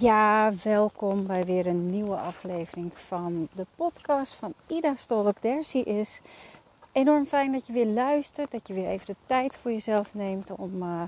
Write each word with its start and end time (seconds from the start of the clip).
Ja, 0.00 0.52
welkom 0.62 1.26
bij 1.26 1.44
weer 1.44 1.66
een 1.66 1.90
nieuwe 1.90 2.16
aflevering 2.16 2.98
van 2.98 3.48
de 3.52 3.66
podcast 3.76 4.34
van 4.34 4.54
Ida 4.66 4.94
Stolk. 4.96 5.38
There 5.38 5.62
she 5.62 5.78
is. 5.78 6.20
Enorm 6.92 7.26
fijn 7.26 7.52
dat 7.52 7.66
je 7.66 7.72
weer 7.72 7.86
luistert, 7.86 8.50
dat 8.50 8.68
je 8.68 8.74
weer 8.74 8.86
even 8.86 9.06
de 9.06 9.16
tijd 9.26 9.56
voor 9.56 9.70
jezelf 9.70 10.14
neemt 10.14 10.50
om, 10.50 10.82
uh, 10.82 11.02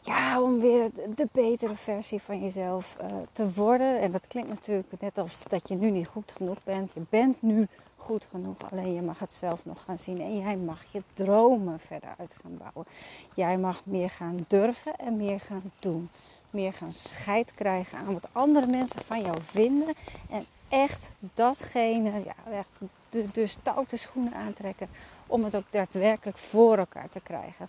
ja, 0.00 0.42
om 0.42 0.60
weer 0.60 0.90
de 1.14 1.28
betere 1.32 1.74
versie 1.74 2.22
van 2.22 2.40
jezelf 2.40 2.96
uh, 3.00 3.06
te 3.32 3.52
worden. 3.52 4.00
En 4.00 4.10
dat 4.10 4.26
klinkt 4.26 4.48
natuurlijk 4.48 5.00
net 5.00 5.18
alsof 5.18 5.42
dat 5.42 5.68
je 5.68 5.74
nu 5.74 5.90
niet 5.90 6.08
goed 6.08 6.32
genoeg 6.36 6.64
bent. 6.64 6.92
Je 6.94 7.02
bent 7.08 7.42
nu 7.42 7.68
goed 7.96 8.26
genoeg, 8.30 8.56
alleen 8.70 8.94
je 8.94 9.02
mag 9.02 9.18
het 9.18 9.32
zelf 9.32 9.64
nog 9.64 9.82
gaan 9.82 9.98
zien. 9.98 10.20
En 10.20 10.38
jij 10.38 10.56
mag 10.56 10.84
je 10.92 11.02
dromen 11.14 11.80
verder 11.80 12.14
uit 12.18 12.36
gaan 12.42 12.56
bouwen. 12.56 12.86
Jij 13.34 13.58
mag 13.58 13.82
meer 13.84 14.10
gaan 14.10 14.44
durven 14.48 14.96
en 14.96 15.16
meer 15.16 15.40
gaan 15.40 15.72
doen 15.78 16.08
meer 16.50 16.72
gaan 16.72 16.92
scheid 16.92 17.54
krijgen 17.54 17.98
aan 17.98 18.12
wat 18.12 18.28
andere 18.32 18.66
mensen 18.66 19.00
van 19.04 19.22
jou 19.22 19.36
vinden. 19.42 19.94
En 20.30 20.46
echt 20.68 21.16
datgene, 21.34 22.24
ja, 22.24 22.34
echt 22.52 22.90
de, 23.08 23.26
de 23.32 23.46
stoute 23.46 23.96
schoenen 23.96 24.34
aantrekken 24.34 24.88
om 25.26 25.44
het 25.44 25.56
ook 25.56 25.66
daadwerkelijk 25.70 26.38
voor 26.38 26.78
elkaar 26.78 27.08
te 27.08 27.20
krijgen. 27.20 27.68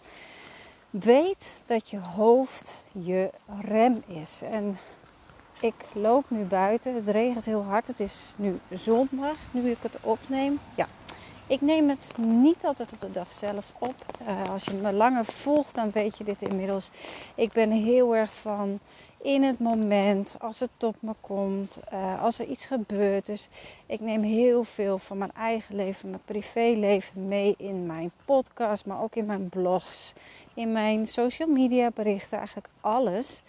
Weet 0.90 1.62
dat 1.66 1.90
je 1.90 2.00
hoofd 2.00 2.84
je 2.92 3.32
rem 3.62 4.04
is. 4.08 4.42
En 4.42 4.78
ik 5.62 5.76
loop 5.94 6.26
nu 6.28 6.44
buiten. 6.44 6.96
Het 6.96 7.08
regent 7.08 7.46
heel 7.46 7.64
hard. 7.64 7.88
Het 7.88 8.00
is 8.00 8.34
nu 8.36 8.60
zondag, 8.70 9.36
nu 9.52 9.70
ik 9.70 9.78
het 9.82 9.96
opneem. 10.02 10.60
Ja, 10.76 10.88
ik 11.52 11.62
neem 11.62 11.90
het 11.90 12.06
niet 12.18 12.64
altijd 12.64 12.92
op 12.92 13.02
de 13.02 13.12
dag 13.12 13.32
zelf 13.32 13.74
op. 13.80 13.96
Uh, 14.22 14.50
als 14.50 14.64
je 14.64 14.74
me 14.74 14.94
langer 14.94 15.26
volgt, 15.26 15.76
dan 15.76 15.92
weet 15.92 16.18
je 16.18 16.24
dit 16.24 16.42
inmiddels. 16.42 16.90
Ik 17.36 17.52
ben 17.52 17.72
heel 17.72 18.16
erg 18.16 18.36
van 18.36 18.80
in 19.22 19.44
het 19.44 19.60
moment, 19.60 20.36
als 20.40 20.60
het 20.60 20.84
op 20.84 20.96
me 21.00 21.14
komt, 21.22 21.80
uh, 21.94 22.24
als 22.24 22.40
er 22.40 22.46
iets 22.46 22.66
gebeurt. 22.66 23.26
Dus 23.26 23.50
ik 23.86 24.00
neem 24.00 24.22
heel 24.22 24.64
veel 24.64 24.98
van 24.98 25.18
mijn 25.18 25.32
eigen 25.32 25.76
leven, 25.76 26.10
mijn 26.10 26.22
privéleven 26.26 27.26
mee 27.28 27.56
in 27.58 27.86
mijn 27.86 28.12
podcast, 28.26 28.86
maar 28.86 29.02
ook 29.02 29.16
in 29.16 29.26
mijn 29.26 29.50
blogs, 29.50 30.14
in 30.54 30.72
mijn 30.72 31.06
social 31.06 31.48
media 31.48 31.92
berichten, 31.94 32.38
eigenlijk 32.38 32.68
alles. 32.82 33.42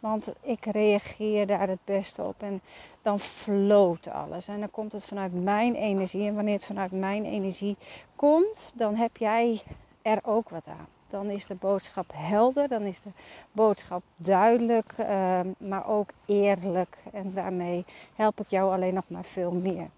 Want 0.00 0.32
ik 0.40 0.64
reageer 0.64 1.46
daar 1.46 1.68
het 1.68 1.84
beste 1.84 2.22
op 2.22 2.34
en 2.38 2.60
dan 3.02 3.20
floot 3.20 4.08
alles. 4.08 4.48
En 4.48 4.60
dan 4.60 4.70
komt 4.70 4.92
het 4.92 5.04
vanuit 5.04 5.42
mijn 5.42 5.74
energie. 5.74 6.26
En 6.26 6.34
wanneer 6.34 6.54
het 6.54 6.64
vanuit 6.64 6.92
mijn 6.92 7.24
energie 7.24 7.76
komt, 8.16 8.72
dan 8.76 8.94
heb 8.94 9.16
jij 9.16 9.62
er 10.02 10.18
ook 10.22 10.48
wat 10.48 10.66
aan. 10.66 10.99
Dan 11.10 11.30
is 11.30 11.46
de 11.46 11.54
boodschap 11.54 12.12
helder, 12.14 12.68
dan 12.68 12.82
is 12.82 13.00
de 13.00 13.10
boodschap 13.52 14.02
duidelijk, 14.16 14.94
uh, 15.00 15.40
maar 15.58 15.88
ook 15.88 16.10
eerlijk. 16.26 16.96
En 17.12 17.34
daarmee 17.34 17.84
help 18.14 18.40
ik 18.40 18.50
jou 18.50 18.72
alleen 18.72 18.94
nog 18.94 19.04
maar 19.08 19.24
veel 19.24 19.52
meer. 19.52 19.88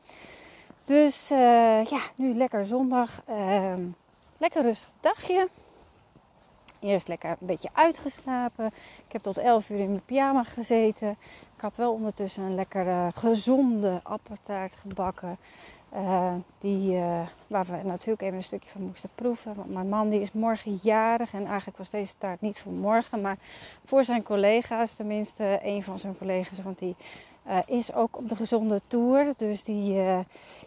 Dus 0.85 1.31
uh, 1.31 1.85
ja, 1.85 2.01
nu 2.17 2.35
lekker 2.35 2.65
zondag. 2.65 3.23
Uh, 3.29 3.75
lekker 4.39 4.63
rustig 4.63 4.89
dagje. 5.01 5.49
Eerst 6.81 7.09
lekker 7.09 7.31
een 7.31 7.47
beetje 7.47 7.71
uitgeslapen. 7.73 8.67
Ik 9.07 9.13
heb 9.13 9.23
tot 9.23 9.39
11 9.39 9.71
uur 9.71 9.79
in 9.79 9.89
mijn 9.89 10.05
pyjama 10.05 10.43
gezeten. 10.43 11.11
Ik 11.57 11.61
had 11.61 11.77
wel 11.77 11.93
ondertussen 11.93 12.43
een 12.43 12.55
lekkere 12.55 13.11
gezonde 13.15 14.01
appeltaart 14.03 14.75
gebakken. 14.75 15.39
Uh, 15.95 16.35
die, 16.59 16.93
uh, 16.93 17.21
waar 17.47 17.65
we 17.65 17.83
natuurlijk 17.85 18.23
even 18.23 18.37
een 18.37 18.43
stukje 18.43 18.71
van 18.71 18.83
moesten 18.83 19.11
proeven. 19.15 19.55
Want 19.55 19.73
mijn 19.73 19.89
man 19.89 20.09
die 20.09 20.21
is 20.21 20.33
morgen 20.33 20.79
jarig. 20.83 21.35
En 21.35 21.47
eigenlijk 21.47 21.79
was 21.79 21.91
deze 21.91 22.15
taart 22.19 22.41
niet 22.41 22.59
voor 22.59 22.73
morgen. 22.73 23.21
Maar 23.21 23.37
voor 23.85 24.05
zijn 24.05 24.23
collega's 24.23 24.95
tenminste. 24.95 25.61
Een 25.63 25.83
van 25.83 25.99
zijn 25.99 26.19
collega's. 26.19 26.63
Want 26.63 26.79
die 26.79 26.97
uh, 27.49 27.59
is 27.67 27.93
ook 27.93 28.17
op 28.17 28.29
de 28.29 28.37
gezonde 28.37 28.81
tour. 28.87 29.33
Dus 29.37 29.65
die, 29.65 29.95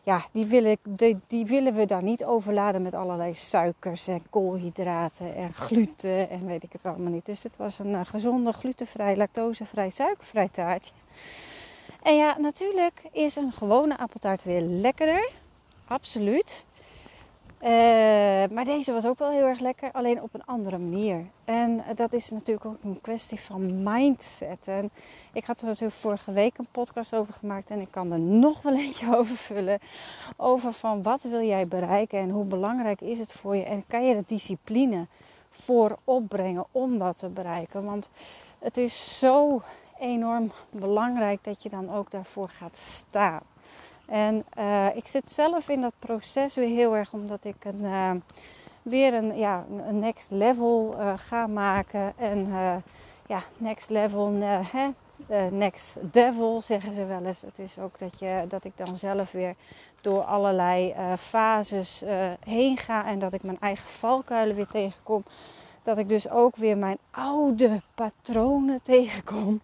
ja, 0.04 0.22
die, 0.32 0.46
wil 0.46 0.76
die, 0.84 1.20
die, 1.28 1.46
willen 1.46 1.74
we 1.74 1.86
daar 1.86 2.04
niet 2.04 2.24
overladen 2.24 2.82
met 2.82 2.94
allerlei 2.94 3.36
suikers 3.36 4.08
en 4.08 4.22
koolhydraten 4.30 5.36
en 5.36 5.54
gluten 5.54 6.30
en 6.30 6.46
weet 6.46 6.64
ik 6.64 6.74
het 6.74 6.86
allemaal 6.86 7.12
niet. 7.12 7.26
Dus 7.26 7.44
het 7.44 7.58
was 7.58 7.80
een 7.80 8.06
gezonde, 8.06 8.52
glutenvrij, 8.52 9.16
lactosevrij, 9.16 9.90
suikervrij 9.90 10.50
taartje. 10.50 10.94
En 12.06 12.16
ja, 12.16 12.36
natuurlijk 12.40 13.02
is 13.12 13.36
een 13.36 13.52
gewone 13.52 13.98
appeltaart 13.98 14.44
weer 14.44 14.62
lekkerder. 14.62 15.32
Absoluut. 15.88 16.66
Uh, 17.62 17.70
maar 18.52 18.64
deze 18.64 18.92
was 18.92 19.06
ook 19.06 19.20
wel 19.20 19.32
heel 19.32 19.46
erg 19.46 19.60
lekker, 19.60 19.92
alleen 19.92 20.22
op 20.22 20.34
een 20.34 20.46
andere 20.46 20.78
manier. 20.78 21.26
En 21.46 21.84
dat 21.96 22.14
is 22.14 22.30
natuurlijk 22.30 22.66
ook 22.66 22.78
een 22.84 23.02
kwestie 23.02 23.40
van 23.40 23.84
mindset. 23.84 24.68
En 24.68 24.90
ik 25.34 25.46
had 25.46 25.60
er 25.60 25.66
natuurlijk 25.66 26.00
vorige 26.00 26.32
week 26.32 26.58
een 26.58 26.68
podcast 26.72 27.16
over 27.16 27.34
gemaakt 27.34 27.70
en 27.70 27.80
ik 27.80 27.92
kan 27.92 28.12
er 28.12 28.20
nog 28.20 28.62
wel 28.62 28.74
eentje 28.84 29.18
over 29.18 29.36
vullen. 29.36 29.80
Over 30.38 30.74
van 30.74 31.04
wat 31.04 31.24
wil 31.24 31.42
jij 31.42 31.68
bereiken 31.68 32.20
en 32.20 32.30
hoe 32.30 32.46
belangrijk 32.46 33.02
is 33.02 33.20
het 33.20 33.32
voor 33.32 33.56
je 33.56 33.64
en 33.64 33.84
kan 33.88 34.06
je 34.06 34.16
de 34.16 34.24
discipline 34.28 35.08
voor 35.50 35.98
opbrengen 36.04 36.66
om 36.72 36.98
dat 36.98 37.18
te 37.18 37.30
bereiken. 37.30 37.84
Want 37.84 38.10
het 38.60 38.78
is 38.78 39.20
zo 39.20 39.62
enorm 40.00 40.52
belangrijk 40.70 41.44
dat 41.44 41.64
je 41.64 41.70
dan 41.70 41.94
ook 41.94 42.12
daarvoor 42.12 42.50
gaat 42.50 42.78
staan. 42.78 43.42
En 44.06 44.46
uh, 44.58 44.96
ik 44.96 45.08
zit 45.08 45.32
zelf 45.32 45.70
in 45.70 45.82
dat 45.82 45.94
proces 46.00 46.56
weer 46.56 46.68
heel 46.68 46.96
erg 46.96 47.14
omdat 47.14 47.44
ik 47.44 47.66
een, 47.66 47.82
uh, 47.82 48.12
weer 48.82 49.14
een, 49.14 49.38
ja, 49.38 49.66
een 49.88 50.00
next 50.00 50.32
level 50.32 50.96
uh, 50.98 51.14
ga 51.16 51.48
maken. 51.48 52.14
En 52.18 52.48
ja, 53.28 53.44
next 53.58 53.90
level, 53.90 54.34
hè, 54.72 54.90
next 55.50 55.98
devil 56.12 56.62
zeggen 56.62 56.94
ze 56.94 57.06
wel 57.06 57.26
eens. 57.26 57.42
Het 57.42 57.60
is 57.60 57.80
ook 57.80 58.00
dat, 58.00 58.20
je, 58.20 58.46
dat 58.48 58.64
ik 58.64 58.72
dan 58.76 58.98
zelf 58.98 59.32
weer 59.32 59.56
door 60.02 60.24
allerlei 60.24 60.96
fases 61.20 62.04
heen 62.40 62.78
ga 62.78 63.06
en 63.06 63.20
dat 63.20 63.34
ik 63.34 63.44
mijn 63.44 63.60
eigen 63.60 63.88
valkuilen 63.88 64.56
weer 64.56 64.68
tegenkom. 64.68 65.24
Dat 65.86 65.98
ik 65.98 66.10
dus 66.10 66.30
ook 66.30 66.56
weer 66.56 66.78
mijn 66.78 66.98
oude 67.12 67.82
patronen 67.96 68.80
tegenkom 68.94 69.62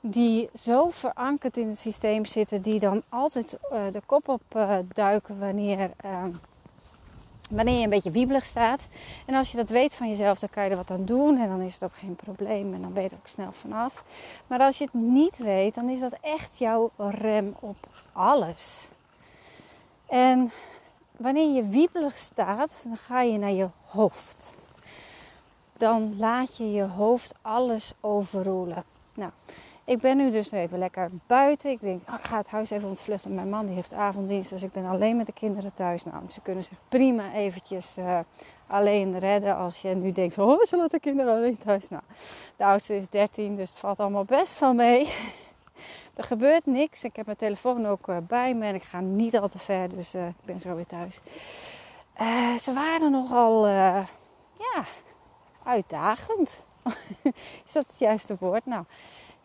die 0.00 0.48
zo 0.62 0.90
verankerd 0.90 1.56
in 1.56 1.66
het 1.66 1.78
systeem 1.78 2.24
zitten, 2.24 2.62
die 2.62 2.78
dan 2.78 3.02
altijd 3.08 3.58
uh, 3.72 3.84
de 3.92 4.02
kop 4.06 4.28
op 4.28 4.42
uh, 4.56 4.78
duiken 4.94 5.38
wanneer, 5.38 5.90
uh, 6.04 6.24
wanneer 7.50 7.76
je 7.76 7.84
een 7.84 7.90
beetje 7.90 8.10
wiebelig 8.10 8.44
staat. 8.44 8.80
En 9.26 9.34
als 9.34 9.50
je 9.50 9.56
dat 9.56 9.68
weet 9.68 9.94
van 9.94 10.08
jezelf, 10.08 10.38
dan 10.38 10.48
kan 10.50 10.64
je 10.64 10.70
er 10.70 10.76
wat 10.76 10.90
aan 10.90 11.04
doen 11.04 11.38
en 11.38 11.48
dan 11.48 11.60
is 11.60 11.74
het 11.74 11.84
ook 11.84 11.96
geen 11.96 12.16
probleem 12.16 12.74
en 12.74 12.82
dan 12.82 12.92
ben 12.92 13.02
je 13.02 13.08
er 13.08 13.16
ook 13.16 13.28
snel 13.28 13.52
vanaf. 13.52 14.04
Maar 14.46 14.60
als 14.60 14.78
je 14.78 14.84
het 14.84 14.94
niet 14.94 15.36
weet, 15.36 15.74
dan 15.74 15.88
is 15.88 16.00
dat 16.00 16.16
echt 16.20 16.58
jouw 16.58 16.90
rem 16.96 17.54
op 17.60 17.78
alles. 18.12 18.88
En 20.06 20.52
wanneer 21.16 21.54
je 21.54 21.68
wiebelig 21.68 22.16
staat, 22.16 22.82
dan 22.84 22.96
ga 22.96 23.20
je 23.20 23.38
naar 23.38 23.50
je 23.50 23.68
hoofd. 23.84 24.64
Dan 25.76 26.14
laat 26.18 26.56
je 26.56 26.72
je 26.72 26.82
hoofd 26.82 27.34
alles 27.42 27.92
overroelen. 28.00 28.84
Nou, 29.14 29.30
ik 29.84 30.00
ben 30.00 30.16
nu 30.16 30.30
dus 30.30 30.50
even 30.50 30.78
lekker 30.78 31.10
buiten. 31.26 31.70
Ik 31.70 31.80
denk, 31.80 32.02
oh, 32.08 32.14
ik 32.14 32.26
ga 32.26 32.36
het 32.36 32.48
huis 32.48 32.70
even 32.70 32.88
ontvluchten. 32.88 33.34
Mijn 33.34 33.48
man 33.48 33.66
die 33.66 33.74
heeft 33.74 33.92
avonddienst, 33.92 34.50
dus 34.50 34.62
ik 34.62 34.72
ben 34.72 34.84
alleen 34.84 35.16
met 35.16 35.26
de 35.26 35.32
kinderen 35.32 35.74
thuis. 35.74 36.04
Nou, 36.04 36.22
ze 36.28 36.40
kunnen 36.40 36.62
zich 36.62 36.78
prima 36.88 37.32
eventjes 37.32 37.98
uh, 37.98 38.18
alleen 38.66 39.18
redden. 39.18 39.56
Als 39.56 39.82
je 39.82 39.94
nu 39.94 40.12
denkt, 40.12 40.38
oh, 40.38 40.64
ze 40.64 40.76
laten 40.76 40.90
de 40.90 41.00
kinderen 41.00 41.36
alleen 41.36 41.58
thuis. 41.58 41.88
Nou, 41.88 42.02
de 42.56 42.64
oudste 42.64 42.96
is 42.96 43.08
13, 43.08 43.56
dus 43.56 43.70
het 43.70 43.78
valt 43.78 44.00
allemaal 44.00 44.24
best 44.24 44.58
wel 44.58 44.74
mee. 44.74 45.12
er 46.14 46.24
gebeurt 46.24 46.66
niks. 46.66 47.04
Ik 47.04 47.16
heb 47.16 47.26
mijn 47.26 47.38
telefoon 47.38 47.86
ook 47.86 48.08
uh, 48.08 48.16
bij 48.22 48.54
me 48.54 48.66
en 48.66 48.74
ik 48.74 48.82
ga 48.82 49.00
niet 49.00 49.38
al 49.38 49.48
te 49.48 49.58
ver, 49.58 49.88
dus 49.88 50.14
uh, 50.14 50.26
ik 50.26 50.44
ben 50.44 50.58
zo 50.58 50.74
weer 50.74 50.86
thuis. 50.86 51.20
ze 52.62 52.72
waren 52.72 53.10
nogal, 53.10 53.68
ja, 53.68 54.84
uitdagend. 55.66 56.64
is 57.66 57.72
dat 57.72 57.86
het 57.86 57.98
juiste 57.98 58.36
woord? 58.40 58.66
Nou, 58.66 58.84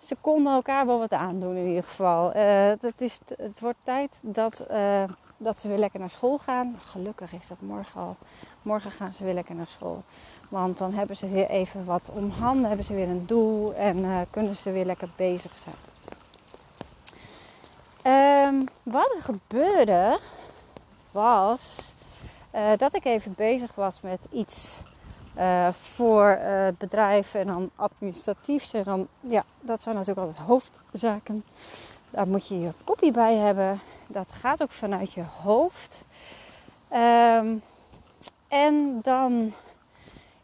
ze 0.06 0.15
konden 0.21 0.53
elkaar 0.53 0.85
wel 0.85 1.00
wat 1.00 1.12
aandoen 1.12 1.56
in 1.56 1.68
ieder 1.68 1.83
geval. 1.83 2.35
Uh, 2.35 2.71
dat 2.79 2.94
is, 2.97 3.19
het 3.38 3.59
wordt 3.59 3.77
tijd 3.83 4.15
dat, 4.21 4.65
uh, 4.71 5.03
dat 5.38 5.59
ze 5.59 5.68
weer 5.68 5.77
lekker 5.77 6.00
naar 6.00 6.09
school 6.09 6.38
gaan. 6.38 6.79
Gelukkig 6.85 7.33
is 7.33 7.47
dat 7.47 7.62
morgen 7.62 8.01
al. 8.01 8.15
Morgen 8.62 8.91
gaan 8.91 9.13
ze 9.13 9.23
weer 9.23 9.33
lekker 9.33 9.56
naar 9.56 9.68
school. 9.68 10.03
Want 10.50 10.77
dan 10.77 10.94
hebben 10.94 11.15
ze 11.15 11.29
weer 11.29 11.50
even 11.50 11.85
wat 11.85 12.09
om 12.13 12.29
handen, 12.29 12.68
hebben 12.68 12.85
ze 12.85 12.94
weer 12.94 13.09
een 13.09 13.25
doel 13.25 13.73
en 13.73 13.97
uh, 13.97 14.18
kunnen 14.29 14.56
ze 14.56 14.71
weer 14.71 14.85
lekker 14.85 15.09
bezig 15.15 15.51
zijn. 15.57 15.75
Um, 18.47 18.68
wat 18.83 19.13
er 19.15 19.21
gebeurde 19.21 20.19
was 21.12 21.95
dat 22.77 22.95
ik 22.95 23.06
even 23.06 23.33
bezig 23.38 23.75
was 23.75 24.01
met 24.01 24.27
iets 24.31 24.81
uh, 25.38 25.68
voor 25.68 26.28
het 26.39 26.78
bedrijf 26.78 27.33
en 27.33 27.48
dan 27.48 27.69
administratief. 27.75 28.74
En 28.74 28.83
dan, 28.83 29.07
ja, 29.19 29.44
dat 29.60 29.83
zijn 29.83 29.95
natuurlijk 29.95 30.28
altijd 30.28 30.48
hoofdzaken. 30.48 31.44
Daar 32.10 32.28
moet 32.28 32.48
je 32.48 32.60
je 32.60 32.72
kopie 32.83 33.12
bij 33.12 33.36
hebben. 33.36 33.80
Dat 34.07 34.31
gaat 34.31 34.62
ook 34.62 34.72
vanuit 34.72 35.13
je 35.13 35.24
hoofd. 35.42 36.04
Um, 36.94 37.62
en 38.48 39.00
dan 39.01 39.54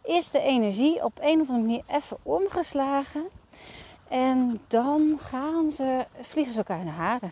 is 0.04 0.30
de 0.30 0.40
energie 0.40 1.04
op 1.04 1.18
een 1.22 1.42
of 1.42 1.50
andere 1.50 1.68
manier 1.68 1.84
even 1.88 2.18
omgeslagen. 2.24 3.28
En 4.08 4.60
dan 4.68 5.18
gaan 5.20 5.70
ze, 5.70 6.06
vliegen 6.22 6.54
ze 6.54 6.60
elkaar 6.60 6.80
in 6.80 6.86
de 6.86 6.92
haren. 6.92 7.32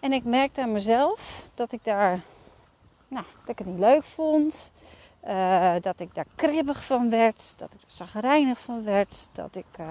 En 0.00 0.12
ik 0.12 0.24
merkte 0.24 0.62
aan 0.62 0.72
mezelf 0.72 1.42
dat 1.54 1.72
ik 1.72 1.84
daar, 1.84 2.20
nou, 3.08 3.24
dat 3.40 3.48
ik 3.48 3.58
het 3.58 3.66
niet 3.66 3.78
leuk 3.78 4.02
vond. 4.02 4.71
Uh, 5.28 5.72
dat 5.80 6.00
ik 6.00 6.14
daar 6.14 6.26
kribbig 6.34 6.84
van 6.84 7.10
werd. 7.10 7.54
Dat 7.56 7.72
ik 7.72 7.80
er 7.80 7.86
zagrijnig 7.86 8.58
van 8.58 8.84
werd. 8.84 9.28
Dat 9.32 9.56
ik 9.56 9.64
uh, 9.80 9.86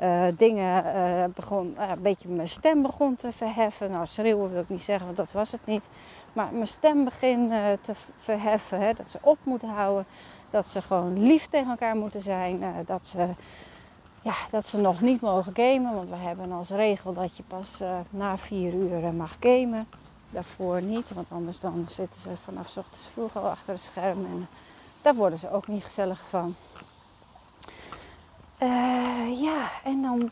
uh, 0.00 0.36
dingen 0.36 1.32
begon, 1.34 1.74
een 1.78 2.02
beetje 2.02 2.28
mijn 2.28 2.48
stem 2.48 2.82
begon 2.82 3.16
te 3.16 3.32
verheffen. 3.32 3.90
Nou, 3.90 4.06
schreeuwen 4.06 4.52
wil 4.52 4.60
ik 4.62 4.68
niet 4.68 4.82
zeggen, 4.82 5.04
want 5.04 5.16
dat 5.16 5.32
was 5.32 5.52
het 5.52 5.66
niet. 5.66 5.88
Maar 6.32 6.52
mijn 6.52 6.66
stem 6.66 7.04
begin 7.04 7.52
te 7.80 7.92
verheffen. 8.16 8.80
Hè, 8.80 8.92
dat 8.92 9.06
ze 9.10 9.18
op 9.20 9.38
moeten 9.44 9.68
houden. 9.68 10.06
Dat 10.50 10.66
ze 10.66 10.82
gewoon 10.82 11.26
lief 11.26 11.46
tegen 11.46 11.70
elkaar 11.70 11.96
moeten 11.96 12.22
zijn. 12.22 12.62
dat 12.84 13.06
ze 13.06 13.28
ja, 14.22 14.34
dat 14.50 14.66
ze 14.66 14.78
nog 14.78 15.00
niet 15.00 15.20
mogen 15.20 15.54
gamen. 15.54 15.94
Want 15.94 16.08
we 16.08 16.16
hebben 16.16 16.52
als 16.52 16.70
regel 16.70 17.12
dat 17.12 17.36
je 17.36 17.42
pas 17.42 17.82
na 18.10 18.36
vier 18.38 18.74
uur 18.74 19.12
mag 19.12 19.36
gamen. 19.40 19.86
Daarvoor 20.32 20.82
niet, 20.82 21.14
want 21.14 21.30
anders 21.30 21.60
dan 21.60 21.86
zitten 21.88 22.20
ze 22.20 22.30
vanaf 22.44 22.76
ochtends 22.76 23.06
vroeg 23.06 23.36
al 23.36 23.48
achter 23.48 23.72
het 23.72 23.82
scherm. 23.82 24.24
En 24.24 24.48
daar 25.02 25.14
worden 25.14 25.38
ze 25.38 25.50
ook 25.50 25.66
niet 25.66 25.84
gezellig 25.84 26.22
van. 26.28 26.54
Uh, 28.62 29.42
ja, 29.42 29.70
en 29.84 30.02
dan, 30.02 30.30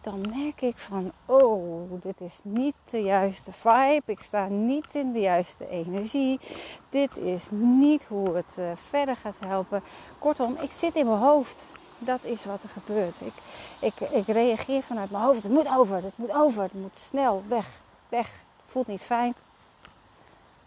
dan 0.00 0.20
merk 0.20 0.60
ik 0.60 0.78
van, 0.78 1.12
oh, 1.26 2.02
dit 2.02 2.20
is 2.20 2.40
niet 2.42 2.74
de 2.90 3.02
juiste 3.02 3.52
vibe. 3.52 4.02
Ik 4.04 4.20
sta 4.20 4.46
niet 4.46 4.86
in 4.92 5.12
de 5.12 5.20
juiste 5.20 5.68
energie. 5.68 6.40
Dit 6.88 7.16
is 7.16 7.48
niet 7.52 8.04
hoe 8.04 8.34
het 8.34 8.56
uh, 8.58 8.70
verder 8.74 9.16
gaat 9.16 9.36
helpen. 9.38 9.82
Kortom, 10.18 10.56
ik 10.60 10.72
zit 10.72 10.96
in 10.96 11.06
mijn 11.06 11.18
hoofd. 11.18 11.64
Dat 11.98 12.24
is 12.24 12.44
wat 12.44 12.62
er 12.62 12.68
gebeurt. 12.68 13.20
Ik, 13.20 13.34
ik, 13.80 14.00
ik 14.10 14.26
reageer 14.26 14.82
vanuit 14.82 15.10
mijn 15.10 15.24
hoofd. 15.24 15.42
Het 15.42 15.52
moet 15.52 15.68
over, 15.76 16.02
het 16.02 16.16
moet 16.18 16.32
over, 16.32 16.62
het 16.62 16.74
moet 16.74 16.98
snel, 16.98 17.42
weg, 17.48 17.82
weg. 18.08 18.44
Voelt 18.70 18.86
niet 18.86 19.02
fijn. 19.02 19.34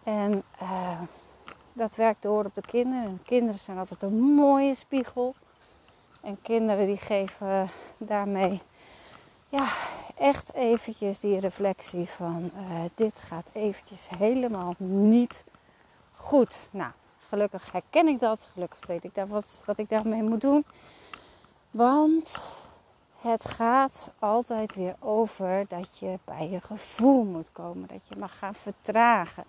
En 0.04 0.44
uh, 0.62 1.02
dat 1.74 1.96
werkt 1.96 2.22
door 2.22 2.46
op 2.46 2.56
de 2.56 2.62
kinderen. 2.62 3.04
En 3.04 3.22
kinderen 3.26 3.60
zijn 3.60 3.78
altijd 3.78 4.04
een 4.04 4.20
mooie 4.20 4.76
spiegel. 4.76 5.36
En 6.22 6.42
kinderen 6.42 6.86
die 6.86 6.98
geven 6.98 7.70
daarmee 7.98 8.62
ja, 9.50 9.68
echt 10.16 10.54
eventjes 10.54 11.20
die 11.20 11.40
reflectie 11.40 12.10
van 12.10 12.52
uh, 12.56 12.84
dit 12.96 13.20
gaat 13.20 13.50
eventjes 13.54 14.10
helemaal 14.18 14.76
niet 14.78 15.44
goed. 16.16 16.70
Nou, 16.72 16.92
gelukkig 17.28 17.72
herken 17.72 18.08
ik 18.08 18.20
dat. 18.20 18.48
Gelukkig 18.54 18.86
weet 18.88 19.04
ik 19.04 19.16
daar 19.16 19.28
wat, 19.28 19.62
wat 19.66 19.78
ik 19.78 19.90
daarmee 19.90 20.24
moet 20.24 20.42
doen. 20.42 20.66
Want 21.72 22.40
het 23.24 23.46
gaat 23.46 24.12
altijd 24.20 24.76
weer 24.76 24.96
over 25.00 25.66
dat 25.68 25.98
je 25.98 26.20
bij 26.24 26.50
je 26.50 26.62
gevoel 26.62 27.24
moet 27.24 27.52
komen. 27.52 27.88
Dat 27.88 28.02
je 28.08 28.16
mag 28.18 28.38
gaan 28.38 28.56
vertragen. 28.56 29.44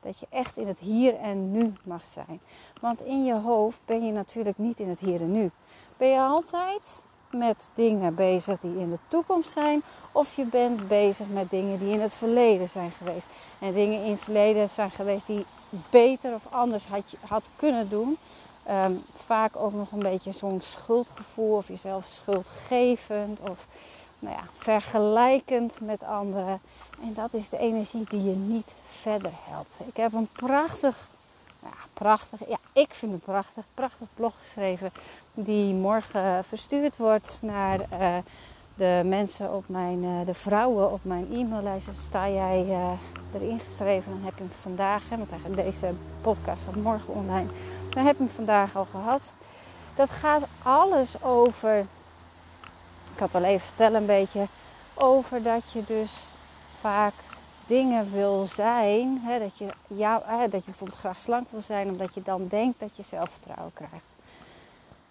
Dat 0.00 0.18
je 0.18 0.26
echt 0.30 0.56
in 0.56 0.66
het 0.66 0.78
hier 0.78 1.16
en 1.16 1.50
nu 1.50 1.72
mag 1.82 2.04
zijn. 2.04 2.40
Want 2.80 3.02
in 3.02 3.24
je 3.24 3.34
hoofd 3.34 3.80
ben 3.84 4.06
je 4.06 4.12
natuurlijk 4.12 4.58
niet 4.58 4.80
in 4.80 4.88
het 4.88 4.98
hier 4.98 5.20
en 5.20 5.32
nu. 5.32 5.50
Ben 5.96 6.08
je 6.08 6.20
altijd 6.20 7.04
met 7.30 7.70
dingen 7.74 8.14
bezig 8.14 8.58
die 8.58 8.78
in 8.78 8.90
de 8.90 8.98
toekomst 9.08 9.52
zijn, 9.52 9.82
of 10.12 10.36
je 10.36 10.44
bent 10.44 10.88
bezig 10.88 11.26
met 11.28 11.50
dingen 11.50 11.78
die 11.78 11.92
in 11.92 12.00
het 12.00 12.14
verleden 12.14 12.68
zijn 12.68 12.90
geweest. 12.90 13.26
En 13.58 13.72
dingen 13.72 14.04
in 14.04 14.10
het 14.10 14.20
verleden 14.20 14.68
zijn 14.68 14.90
geweest 14.90 15.26
die 15.26 15.46
beter 15.90 16.34
of 16.34 16.46
anders 16.50 16.86
had, 16.86 17.10
je, 17.10 17.16
had 17.26 17.48
kunnen 17.56 17.88
doen. 17.88 18.18
Um, 18.70 19.02
vaak 19.26 19.56
ook 19.56 19.72
nog 19.72 19.92
een 19.92 19.98
beetje 19.98 20.32
zo'n 20.32 20.60
schuldgevoel 20.60 21.56
of 21.56 21.68
jezelf 21.68 22.04
schuldgevend 22.04 23.40
of 23.40 23.66
nou 24.18 24.34
ja, 24.34 24.42
vergelijkend 24.56 25.80
met 25.80 26.02
anderen. 26.02 26.60
En 27.02 27.14
dat 27.14 27.34
is 27.34 27.48
de 27.48 27.58
energie 27.58 28.04
die 28.08 28.22
je 28.22 28.36
niet 28.36 28.74
verder 28.86 29.30
helpt. 29.48 29.76
Ik 29.86 29.96
heb 29.96 30.12
een 30.12 30.28
prachtig, 30.32 31.08
ja, 31.62 31.68
prachtig, 31.92 32.48
ja, 32.48 32.58
ik 32.72 32.94
vind 32.94 33.12
een 33.12 33.20
prachtig, 33.20 33.64
prachtig 33.74 34.06
blog 34.14 34.32
geschreven. 34.38 34.92
Die 35.34 35.74
morgen 35.74 36.44
verstuurd 36.44 36.96
wordt 36.96 37.38
naar 37.42 37.80
uh, 37.80 38.16
de 38.74 39.02
mensen 39.04 39.54
op 39.54 39.64
mijn, 39.68 40.02
uh, 40.02 40.26
de 40.26 40.34
vrouwen 40.34 40.92
op 40.92 41.00
mijn 41.02 41.32
e-maillijst. 41.32 41.86
Dus 41.86 42.02
sta 42.02 42.28
jij 42.28 42.64
uh, 42.68 42.90
erin 43.34 43.60
geschreven, 43.60 44.12
dan 44.12 44.24
heb 44.24 44.34
je 44.36 44.42
hem 44.42 44.52
vandaag, 44.60 45.02
want 45.08 45.56
deze 45.56 45.92
podcast 46.20 46.62
gaat 46.62 46.74
morgen 46.74 47.14
online. 47.14 47.48
Dan 47.96 48.06
heb 48.06 48.18
hem 48.18 48.28
vandaag 48.28 48.76
al 48.76 48.84
gehad. 48.84 49.32
Dat 49.94 50.10
gaat 50.10 50.46
alles 50.62 51.22
over, 51.22 51.78
ik 53.12 53.18
had 53.18 53.32
wel 53.32 53.44
even 53.44 53.66
vertellen 53.66 54.00
een 54.00 54.06
beetje, 54.06 54.46
over 54.94 55.42
dat 55.42 55.70
je 55.72 55.84
dus 55.84 56.12
vaak 56.80 57.12
dingen 57.66 58.12
wil 58.12 58.46
zijn. 58.46 59.20
Hè, 59.22 59.38
dat, 59.38 59.58
je, 59.58 59.66
hè, 60.24 60.48
dat 60.48 60.60
je 60.60 60.70
bijvoorbeeld 60.70 60.98
graag 60.98 61.18
slank 61.18 61.50
wil 61.50 61.60
zijn, 61.60 61.88
omdat 61.88 62.14
je 62.14 62.22
dan 62.22 62.46
denkt 62.48 62.80
dat 62.80 62.96
je 62.96 63.02
zelfvertrouwen 63.02 63.72
krijgt. 63.72 64.14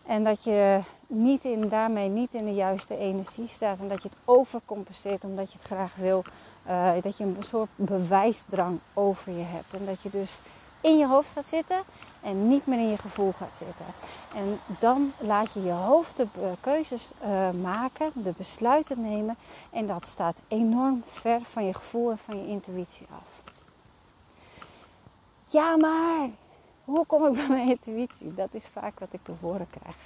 En 0.06 0.24
dat 0.24 0.44
je 0.44 0.80
niet 1.08 1.44
in, 1.44 1.70
daarmee 1.70 2.10
niet 2.10 2.34
in 2.34 2.46
de 2.46 2.54
juiste 2.54 2.98
energie 2.98 3.48
staat. 3.48 3.80
En 3.80 3.88
dat 3.88 4.04
je 4.04 4.10
het 4.10 4.18
overcompenseert 4.26 5.24
omdat 5.24 5.52
je 5.52 5.58
het 5.58 5.68
graag 5.68 5.96
wil. 5.96 6.24
Uh, 6.68 6.92
dat 7.02 7.18
je 7.18 7.24
een 7.24 7.38
soort 7.40 7.69
bewijsdrang 7.76 8.80
over 8.94 9.31
je 9.31 9.44
hebt. 9.44 9.74
En 9.74 9.86
dat 9.86 10.02
je 10.02 10.09
dus 10.09 10.40
in 10.85 10.97
je 10.97 11.07
hoofd 11.07 11.31
gaat 11.31 11.45
zitten 11.45 11.83
en 12.21 12.47
niet 12.47 12.65
meer 12.65 12.80
in 12.80 12.89
je 12.89 12.97
gevoel 12.97 13.31
gaat 13.31 13.56
zitten. 13.56 13.85
En 14.35 14.59
dan 14.80 15.13
laat 15.18 15.54
je 15.54 15.63
je 15.63 15.71
hoofd 15.71 16.18
de 16.18 16.27
keuzes 16.59 17.11
uh, 17.23 17.49
maken, 17.49 18.11
de 18.13 18.33
besluiten 18.37 19.01
nemen. 19.01 19.35
En 19.69 19.87
dat 19.87 20.07
staat 20.07 20.37
enorm 20.47 21.04
ver 21.06 21.42
van 21.42 21.65
je 21.65 21.73
gevoel 21.73 22.11
en 22.11 22.18
van 22.18 22.37
je 22.37 22.47
intuïtie 22.47 23.07
af. 23.09 23.42
Ja, 25.45 25.77
maar 25.77 26.30
hoe 26.83 27.06
kom 27.06 27.25
ik 27.25 27.33
bij 27.33 27.47
mijn 27.47 27.69
intuïtie? 27.69 28.33
Dat 28.33 28.54
is 28.54 28.65
vaak 28.65 28.99
wat 28.99 29.13
ik 29.13 29.23
te 29.23 29.33
horen 29.42 29.68
krijg. 29.69 29.97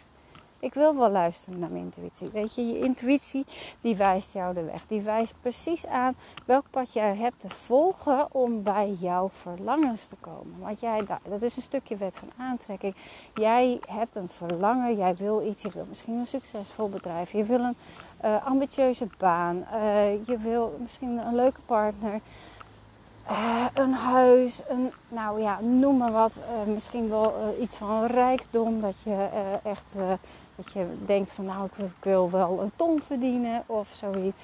Ik 0.60 0.74
wil 0.74 0.96
wel 0.96 1.12
luisteren 1.12 1.60
naar 1.60 1.70
mijn 1.70 1.84
intuïtie. 1.84 2.30
Weet 2.30 2.56
je, 2.56 2.68
je 2.68 2.80
intuïtie 2.80 3.46
die 3.82 3.96
wijst 3.96 4.34
jou 4.34 4.54
de 4.54 4.64
weg. 4.64 4.86
Die 4.88 5.02
wijst 5.02 5.34
precies 5.42 5.88
aan 5.88 6.16
welk 6.46 6.66
pad 6.70 6.94
jij 6.94 7.16
hebt 7.16 7.40
te 7.40 7.50
volgen 7.50 8.34
om 8.34 8.64
bij 8.64 8.96
jouw 9.00 9.30
verlangens 9.30 10.08
te 10.08 10.16
komen. 10.20 10.60
Want 10.60 10.80
jij, 10.80 11.06
dat 11.30 11.42
is 11.42 11.56
een 11.56 11.62
stukje 11.62 11.96
wet 11.96 12.18
van 12.18 12.30
aantrekking. 12.38 12.96
Jij 13.34 13.80
hebt 13.88 14.16
een 14.16 14.30
verlangen, 14.30 14.96
jij 14.96 15.16
wil 15.16 15.48
iets. 15.48 15.62
Je 15.62 15.72
wil 15.72 15.86
misschien 15.90 16.14
een 16.14 16.28
succesvol 16.28 16.90
bedrijf. 16.90 17.32
Je 17.32 17.44
wil 17.44 17.60
een 17.60 17.76
uh, 18.26 18.46
ambitieuze 18.46 19.08
baan. 19.18 19.66
Uh, 19.74 20.26
je 20.26 20.38
wil 20.38 20.78
misschien 20.80 21.18
een 21.18 21.36
leuke 21.36 21.62
partner. 21.66 22.20
Een 23.80 23.94
huis, 23.94 24.62
een, 24.68 24.92
nou 25.08 25.42
ja, 25.42 25.60
noem 25.62 25.98
maar 25.98 26.12
wat. 26.12 26.36
Uh, 26.38 26.74
misschien 26.74 27.10
wel 27.10 27.54
uh, 27.54 27.62
iets 27.62 27.78
van 27.78 28.06
rijkdom. 28.06 28.82
Dat 28.82 29.02
je 29.02 29.28
echt 29.64 29.96
dat 30.56 30.72
je 30.72 30.98
denkt 31.06 31.32
van 31.32 31.46
nou, 31.46 31.70
ik 31.76 31.86
wil 32.00 32.30
wel 32.30 32.62
een 32.62 32.72
ton 32.76 33.02
verdienen 33.02 33.64
of 33.66 33.88
zoiets. 33.94 34.42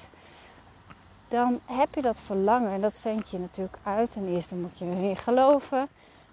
Dan 1.28 1.60
heb 1.66 1.94
je 1.94 2.02
dat 2.02 2.18
verlangen 2.18 2.70
en 2.70 2.80
dat 2.80 2.96
zend 2.96 3.30
je 3.30 3.38
natuurlijk 3.38 3.78
uit. 3.82 4.10
Ten 4.10 4.28
eerste 4.28 4.54
moet 4.54 4.78
je 4.78 4.84
erin 4.84 5.16
geloven. 5.16 5.88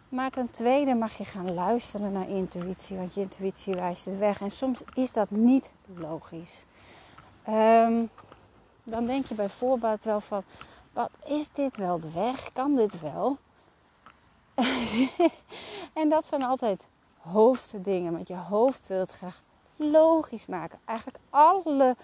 Maar 0.09 0.31
ten 0.31 0.51
tweede 0.51 0.93
mag 0.93 1.17
je 1.17 1.25
gaan 1.25 1.53
luisteren 1.53 2.11
naar 2.11 2.29
intuïtie, 2.29 2.97
want 2.97 3.13
je 3.13 3.21
intuïtie 3.21 3.75
wijst 3.75 4.05
het 4.05 4.17
weg. 4.17 4.41
En 4.41 4.51
soms 4.51 4.81
is 4.93 5.13
dat 5.13 5.29
niet 5.29 5.71
logisch. 5.95 6.65
Um, 7.49 8.09
dan 8.83 9.05
denk 9.05 9.25
je 9.25 9.35
bijvoorbeeld 9.35 10.03
wel 10.03 10.19
van, 10.19 10.43
wat 10.93 11.09
is 11.25 11.49
dit 11.49 11.77
wel 11.77 11.99
de 11.99 12.11
weg? 12.11 12.51
Kan 12.53 12.75
dit 12.75 13.01
wel? 13.01 13.37
en 15.93 16.09
dat 16.09 16.25
zijn 16.27 16.43
altijd 16.43 16.87
hoofddingen, 17.17 18.11
want 18.11 18.27
je 18.27 18.35
hoofd 18.35 18.87
wil 18.87 18.99
het 18.99 19.11
graag 19.11 19.41
logisch 19.75 20.45
maken. 20.45 20.79
Eigenlijk 20.85 21.19
alle 21.29 21.95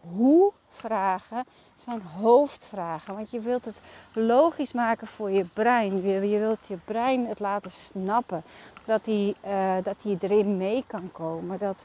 hoe 0.00 0.52
vragen 0.76 1.44
zijn 1.84 2.02
hoofdvragen. 2.02 3.14
Want 3.14 3.30
je 3.30 3.40
wilt 3.40 3.64
het 3.64 3.80
logisch 4.12 4.72
maken 4.72 5.06
voor 5.06 5.30
je 5.30 5.44
brein. 5.52 6.02
Je, 6.02 6.38
wilt 6.38 6.66
je 6.66 6.76
brein 6.84 7.26
het 7.26 7.38
laten 7.38 7.70
snappen. 7.70 8.42
Dat 8.84 9.06
hij, 9.06 9.34
uh, 9.46 9.84
dat 9.84 9.96
hij 10.02 10.16
erin 10.20 10.56
mee 10.56 10.84
kan 10.86 11.12
komen. 11.12 11.58
Dat 11.58 11.84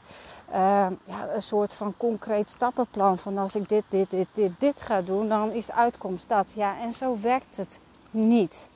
uh, 0.50 0.86
ja, 1.04 1.28
een 1.34 1.42
soort 1.42 1.74
van 1.74 1.94
concreet 1.96 2.48
stappenplan 2.48 3.18
van 3.18 3.38
als 3.38 3.54
ik 3.54 3.68
dit, 3.68 3.84
dit, 3.88 4.10
dit, 4.10 4.28
dit, 4.34 4.52
dit 4.58 4.80
ga 4.80 5.02
doen, 5.02 5.28
dan 5.28 5.50
is 5.50 5.66
de 5.66 5.74
uitkomst 5.74 6.28
dat. 6.28 6.52
Ja, 6.56 6.80
en 6.80 6.92
zo 6.92 7.16
werkt 7.20 7.56
het 7.56 7.78
niet. 8.10 8.70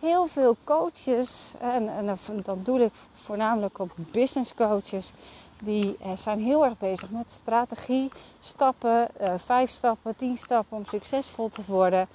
Heel 0.00 0.26
veel 0.26 0.56
coaches, 0.64 1.54
en, 1.60 1.88
en 1.88 2.18
dan 2.42 2.60
doe 2.62 2.80
ik 2.80 2.92
voornamelijk 3.12 3.78
op 3.78 3.90
business 3.96 4.54
coaches, 4.54 5.12
die 5.62 5.96
eh, 6.00 6.16
zijn 6.16 6.40
heel 6.40 6.64
erg 6.64 6.78
bezig 6.78 7.10
met 7.10 7.32
strategie, 7.32 8.10
stappen, 8.40 9.08
uh, 9.20 9.34
vijf 9.36 9.70
stappen, 9.70 10.16
tien 10.16 10.38
stappen 10.38 10.76
om 10.76 10.86
succesvol 10.86 11.48
te 11.48 11.62
worden. 11.66 12.08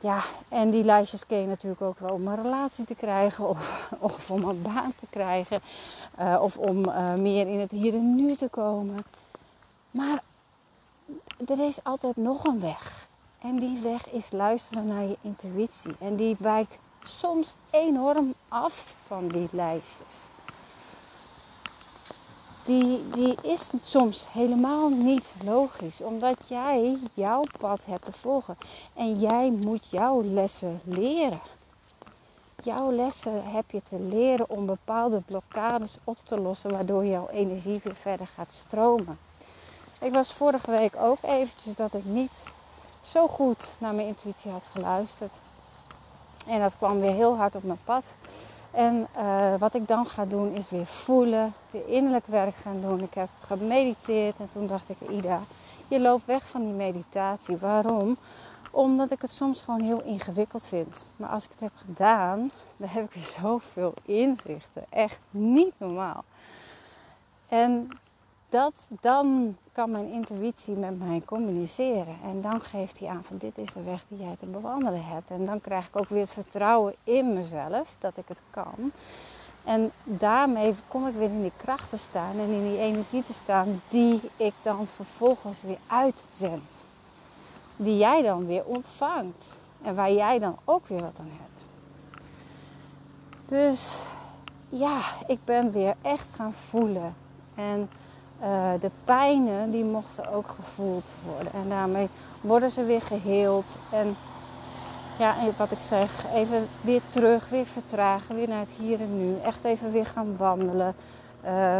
Ja, 0.00 0.22
en 0.48 0.70
die 0.70 0.84
lijstjes 0.84 1.26
ken 1.26 1.40
je 1.40 1.46
natuurlijk 1.46 1.82
ook 1.82 1.98
wel 1.98 2.10
om 2.10 2.26
een 2.26 2.42
relatie 2.42 2.84
te 2.84 2.94
krijgen 2.94 3.48
of, 3.48 3.88
of 3.98 4.30
om 4.30 4.44
een 4.44 4.62
baan 4.62 4.94
te 5.00 5.06
krijgen 5.10 5.60
uh, 6.20 6.38
of 6.42 6.56
om 6.56 6.80
meer 7.22 7.46
in 7.46 7.60
het 7.60 7.70
hier 7.70 7.94
en 7.94 8.14
nu 8.14 8.34
te 8.34 8.48
komen. 8.48 9.04
Maar 9.90 10.22
er 11.46 11.66
is 11.66 11.84
altijd 11.84 12.16
nog 12.16 12.44
een 12.44 12.60
weg. 12.60 13.08
En 13.38 13.58
die 13.58 13.80
weg 13.80 14.10
is 14.10 14.30
luisteren 14.30 14.86
naar 14.86 15.02
je 15.02 15.16
intuïtie. 15.20 15.94
En 15.98 16.16
die 16.16 16.36
wijkt 16.38 16.78
soms 17.04 17.54
enorm 17.70 18.34
af 18.48 18.96
van 19.06 19.28
die 19.28 19.48
lijstjes 19.50 20.30
die, 22.64 23.08
die 23.08 23.34
is 23.42 23.70
soms 23.80 24.26
helemaal 24.30 24.88
niet 24.88 25.34
logisch. 25.44 26.00
Omdat 26.00 26.36
jij 26.46 26.98
jouw 27.14 27.44
pad 27.58 27.84
hebt 27.86 28.04
te 28.04 28.12
volgen. 28.12 28.56
En 28.94 29.18
jij 29.18 29.50
moet 29.50 29.90
jouw 29.90 30.22
lessen 30.22 30.80
leren. 30.84 31.40
Jouw 32.62 32.92
lessen 32.92 33.44
heb 33.44 33.70
je 33.70 33.82
te 33.88 34.00
leren 34.00 34.50
om 34.50 34.66
bepaalde 34.66 35.20
blokkades 35.20 35.96
op 36.04 36.18
te 36.24 36.36
lossen. 36.36 36.70
Waardoor 36.70 37.04
jouw 37.04 37.28
energie 37.28 37.80
weer 37.84 37.96
verder 37.96 38.26
gaat 38.26 38.52
stromen. 38.54 39.18
Ik 40.00 40.12
was 40.12 40.32
vorige 40.32 40.70
week 40.70 40.96
ook 40.96 41.18
eventjes 41.22 41.74
dat 41.74 41.94
ik 41.94 42.04
niet 42.04 42.52
zo 43.00 43.28
goed 43.28 43.76
naar 43.78 43.94
mijn 43.94 44.06
intuïtie 44.06 44.50
had 44.50 44.64
geluisterd. 44.70 45.40
En 46.46 46.60
dat 46.60 46.76
kwam 46.76 47.00
weer 47.00 47.12
heel 47.12 47.36
hard 47.36 47.54
op 47.54 47.62
mijn 47.62 47.78
pad. 47.84 48.16
En 48.72 49.06
uh, 49.16 49.54
wat 49.58 49.74
ik 49.74 49.88
dan 49.88 50.06
ga 50.06 50.24
doen 50.24 50.54
is 50.54 50.68
weer 50.70 50.86
voelen, 50.86 51.54
weer 51.70 51.88
innerlijk 51.88 52.26
werk 52.26 52.54
gaan 52.54 52.80
doen. 52.80 53.00
Ik 53.00 53.14
heb 53.14 53.28
gemediteerd 53.40 54.38
en 54.38 54.48
toen 54.48 54.66
dacht 54.66 54.88
ik, 54.88 54.96
Ida, 55.10 55.40
je 55.88 56.00
loopt 56.00 56.26
weg 56.26 56.48
van 56.48 56.64
die 56.64 56.74
meditatie. 56.74 57.56
Waarom? 57.56 58.16
Omdat 58.70 59.10
ik 59.10 59.22
het 59.22 59.30
soms 59.30 59.60
gewoon 59.60 59.80
heel 59.80 60.02
ingewikkeld 60.02 60.66
vind. 60.66 61.04
Maar 61.16 61.28
als 61.28 61.44
ik 61.44 61.50
het 61.50 61.60
heb 61.60 61.72
gedaan, 61.74 62.50
dan 62.76 62.88
heb 62.88 63.04
ik 63.04 63.12
weer 63.12 63.38
zoveel 63.42 63.94
inzichten. 64.04 64.84
Echt 64.88 65.20
niet 65.30 65.74
normaal. 65.78 66.24
En 67.48 67.88
dat, 68.52 68.88
dan 69.00 69.56
kan 69.72 69.90
mijn 69.90 70.12
intuïtie 70.12 70.74
met 70.74 70.98
mij 70.98 71.22
communiceren. 71.24 72.16
En 72.24 72.40
dan 72.40 72.60
geeft 72.60 72.98
hij 72.98 73.08
aan 73.08 73.24
van 73.24 73.36
dit 73.36 73.58
is 73.58 73.72
de 73.72 73.82
weg 73.82 74.04
die 74.08 74.18
jij 74.18 74.36
te 74.36 74.46
bewandelen 74.46 75.04
hebt. 75.04 75.30
En 75.30 75.46
dan 75.46 75.60
krijg 75.60 75.86
ik 75.86 75.96
ook 75.96 76.08
weer 76.08 76.20
het 76.20 76.32
vertrouwen 76.32 76.94
in 77.04 77.32
mezelf 77.32 77.94
dat 77.98 78.16
ik 78.16 78.28
het 78.28 78.40
kan. 78.50 78.92
En 79.64 79.92
daarmee 80.04 80.74
kom 80.88 81.06
ik 81.06 81.14
weer 81.14 81.30
in 81.30 81.42
die 81.42 81.52
kracht 81.56 81.90
te 81.90 81.96
staan 81.96 82.38
en 82.38 82.50
in 82.50 82.62
die 82.62 82.78
energie 82.78 83.22
te 83.22 83.32
staan 83.32 83.82
die 83.88 84.20
ik 84.36 84.54
dan 84.62 84.86
vervolgens 84.86 85.62
weer 85.62 85.80
uitzend. 85.86 86.72
Die 87.76 87.96
jij 87.96 88.22
dan 88.22 88.46
weer 88.46 88.64
ontvangt. 88.64 89.60
En 89.82 89.94
waar 89.94 90.12
jij 90.12 90.38
dan 90.38 90.56
ook 90.64 90.88
weer 90.88 91.00
wat 91.00 91.18
aan 91.18 91.30
hebt. 91.40 91.64
Dus 93.46 94.02
ja, 94.68 95.00
ik 95.26 95.38
ben 95.44 95.72
weer 95.72 95.94
echt 96.02 96.28
gaan 96.34 96.52
voelen. 96.52 97.14
En 97.54 97.90
uh, 98.42 98.70
de 98.80 98.90
pijnen 99.04 99.70
die 99.70 99.84
mochten 99.84 100.32
ook 100.32 100.48
gevoeld 100.48 101.08
worden. 101.34 101.52
En 101.52 101.68
daarmee 101.68 102.08
worden 102.40 102.70
ze 102.70 102.84
weer 102.84 103.02
geheeld. 103.02 103.76
En 103.92 104.16
ja, 105.18 105.34
wat 105.56 105.70
ik 105.70 105.80
zeg, 105.80 106.24
even 106.34 106.68
weer 106.80 107.00
terug, 107.08 107.48
weer 107.48 107.66
vertragen, 107.66 108.34
weer 108.34 108.48
naar 108.48 108.60
het 108.60 108.74
hier 108.78 109.00
en 109.00 109.18
nu. 109.18 109.38
Echt 109.44 109.64
even 109.64 109.92
weer 109.92 110.06
gaan 110.06 110.36
wandelen. 110.36 110.94
Uh, 111.44 111.78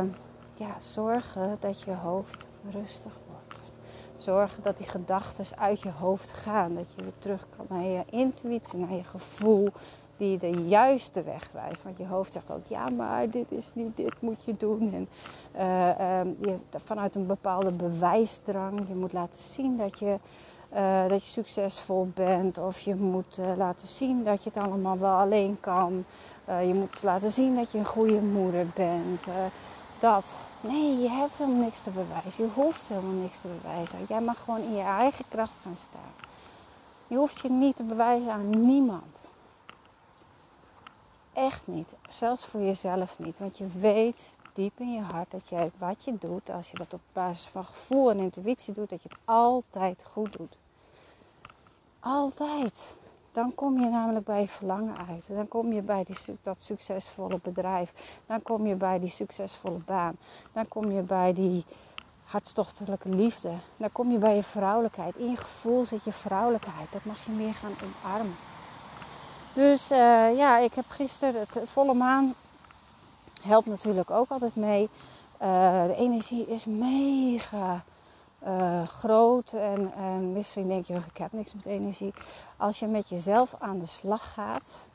ja, 0.54 0.74
zorgen 0.78 1.56
dat 1.60 1.82
je 1.82 1.94
hoofd 1.94 2.48
rustig 2.70 3.12
wordt. 3.30 3.72
Zorgen 4.16 4.62
dat 4.62 4.76
die 4.76 4.88
gedachten 4.88 5.44
uit 5.58 5.80
je 5.80 5.90
hoofd 5.90 6.32
gaan. 6.32 6.74
Dat 6.74 6.94
je 6.94 7.02
weer 7.02 7.18
terug 7.18 7.46
kan 7.56 7.66
naar 7.68 7.86
je 7.86 8.02
intuïtie, 8.10 8.78
naar 8.78 8.96
je 8.96 9.04
gevoel 9.04 9.72
die 10.22 10.38
de 10.38 10.68
juiste 10.68 11.22
weg 11.22 11.48
wijst. 11.52 11.82
Want 11.82 11.98
je 11.98 12.06
hoofd 12.06 12.32
zegt 12.32 12.50
altijd, 12.50 12.68
ja, 12.68 12.88
maar 12.88 13.30
dit 13.30 13.52
is 13.52 13.70
niet, 13.74 13.96
dit 13.96 14.20
moet 14.20 14.44
je 14.44 14.56
doen. 14.56 14.94
En 14.94 15.08
uh, 15.56 16.20
um, 16.20 16.36
je, 16.40 16.58
vanuit 16.84 17.14
een 17.14 17.26
bepaalde 17.26 17.72
bewijsdrang, 17.72 18.84
je 18.88 18.94
moet 18.94 19.12
laten 19.12 19.40
zien 19.40 19.76
dat 19.76 19.98
je, 19.98 20.18
uh, 20.74 21.08
dat 21.08 21.24
je 21.24 21.30
succesvol 21.30 22.10
bent. 22.14 22.58
Of 22.58 22.80
je 22.80 22.94
moet 22.94 23.38
uh, 23.38 23.56
laten 23.56 23.88
zien 23.88 24.24
dat 24.24 24.44
je 24.44 24.50
het 24.54 24.64
allemaal 24.64 24.98
wel 24.98 25.16
alleen 25.16 25.56
kan. 25.60 26.04
je 26.46 26.74
moet 26.74 27.02
laten 27.02 27.32
zien 27.32 27.56
dat 27.56 27.72
je 27.72 27.78
een 27.78 27.84
goede 27.84 28.20
moeder 28.20 28.66
bent. 28.74 29.26
dat. 29.98 30.38
Nee, 30.60 30.98
je 30.98 31.08
hebt 31.08 31.36
helemaal 31.36 31.64
niks 31.64 31.80
te 31.80 31.90
bewijzen. 31.90 32.44
Je 32.44 32.50
hoeft 32.54 32.88
helemaal 32.88 33.22
niks 33.22 33.40
te 33.40 33.48
bewijzen. 33.62 33.98
Jij 34.08 34.20
mag 34.20 34.44
gewoon 34.44 34.62
in 34.62 34.74
je 34.74 34.82
eigen 34.82 35.24
kracht 35.28 35.58
gaan 35.62 35.76
staan. 35.76 36.12
Je 37.06 37.16
hoeft 37.16 37.40
je 37.40 37.50
niet 37.50 37.76
te 37.76 37.82
bewijzen 37.82 38.32
aan 38.32 38.60
niemand. 38.60 39.21
Echt 41.32 41.66
niet. 41.66 41.94
Zelfs 42.08 42.46
voor 42.46 42.60
jezelf 42.60 43.18
niet. 43.18 43.38
Want 43.38 43.58
je 43.58 43.66
weet 43.78 44.38
diep 44.52 44.80
in 44.80 44.92
je 44.92 45.00
hart 45.00 45.30
dat 45.30 45.48
jij 45.48 45.70
wat 45.78 46.04
je 46.04 46.18
doet, 46.18 46.50
als 46.50 46.70
je 46.70 46.76
dat 46.76 46.94
op 46.94 47.00
basis 47.12 47.46
van 47.46 47.64
gevoel 47.64 48.10
en 48.10 48.18
intuïtie 48.18 48.74
doet, 48.74 48.90
dat 48.90 49.02
je 49.02 49.08
het 49.08 49.18
altijd 49.24 50.04
goed 50.10 50.32
doet. 50.36 50.56
Altijd. 52.00 52.94
Dan 53.32 53.54
kom 53.54 53.80
je 53.80 53.88
namelijk 53.88 54.24
bij 54.24 54.40
je 54.40 54.48
verlangen 54.48 54.96
uit. 55.08 55.28
Dan 55.28 55.48
kom 55.48 55.72
je 55.72 55.82
bij 55.82 56.04
die, 56.04 56.16
dat 56.42 56.62
succesvolle 56.62 57.40
bedrijf. 57.42 58.18
Dan 58.26 58.42
kom 58.42 58.66
je 58.66 58.74
bij 58.74 58.98
die 58.98 59.10
succesvolle 59.10 59.78
baan. 59.78 60.16
Dan 60.52 60.68
kom 60.68 60.90
je 60.90 61.00
bij 61.00 61.32
die 61.32 61.64
hartstochtelijke 62.24 63.08
liefde. 63.08 63.50
Dan 63.76 63.92
kom 63.92 64.10
je 64.10 64.18
bij 64.18 64.36
je 64.36 64.42
vrouwelijkheid. 64.42 65.16
In 65.16 65.30
je 65.30 65.36
gevoel 65.36 65.84
zit 65.84 66.04
je 66.04 66.12
vrouwelijkheid. 66.12 66.92
Dat 66.92 67.04
mag 67.04 67.24
je 67.24 67.32
meer 67.32 67.54
gaan 67.54 67.74
omarmen. 67.82 68.36
Dus 69.54 69.90
uh, 69.90 70.36
ja, 70.36 70.58
ik 70.58 70.74
heb 70.74 70.84
gisteren 70.88 71.40
het 71.40 71.60
volle 71.64 71.94
maan 71.94 72.34
helpt 73.42 73.66
natuurlijk 73.66 74.10
ook 74.10 74.30
altijd 74.30 74.56
mee. 74.56 74.88
Uh, 75.42 75.84
de 75.84 75.94
energie 75.96 76.46
is 76.46 76.64
mega 76.64 77.84
groot 78.86 79.52
en, 79.52 79.92
en, 79.96 80.32
misschien 80.32 80.68
denk 80.68 80.86
je, 80.86 80.94
ik 80.94 81.16
heb 81.16 81.32
niks 81.32 81.54
met 81.54 81.66
energie. 81.66 82.14
Als 82.56 82.78
je 82.78 82.86
met 82.86 83.08
jezelf 83.08 83.54
aan 83.58 83.78
de 83.78 83.86
slag 83.86 84.32
gaat, 84.32 84.88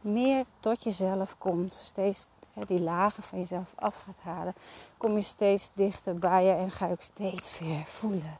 meer 0.00 0.44
tot 0.60 0.84
jezelf 0.84 1.34
komt, 1.38 1.74
steeds 1.74 2.26
die 2.66 2.80
lagen 2.80 3.22
van 3.22 3.38
jezelf 3.38 3.72
af 3.74 3.96
gaat 3.96 4.20
halen, 4.22 4.54
kom 4.96 5.16
je 5.16 5.22
steeds 5.22 5.70
dichter 5.74 6.18
bij 6.18 6.44
je 6.44 6.52
en 6.52 6.70
ga 6.70 6.86
je 6.86 6.92
ook 6.92 7.02
steeds 7.02 7.58
weer 7.58 7.84
voelen 7.84 8.38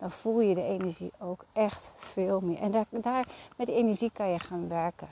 dan 0.00 0.10
voel 0.10 0.40
je 0.40 0.54
de 0.54 0.62
energie 0.62 1.12
ook 1.18 1.44
echt 1.52 1.92
veel 1.96 2.40
meer. 2.40 2.58
En 2.58 2.70
daar, 2.70 2.86
daar 2.90 3.26
met 3.56 3.66
die 3.66 3.76
energie 3.76 4.10
kan 4.12 4.28
je 4.30 4.38
gaan 4.38 4.68
werken. 4.68 5.08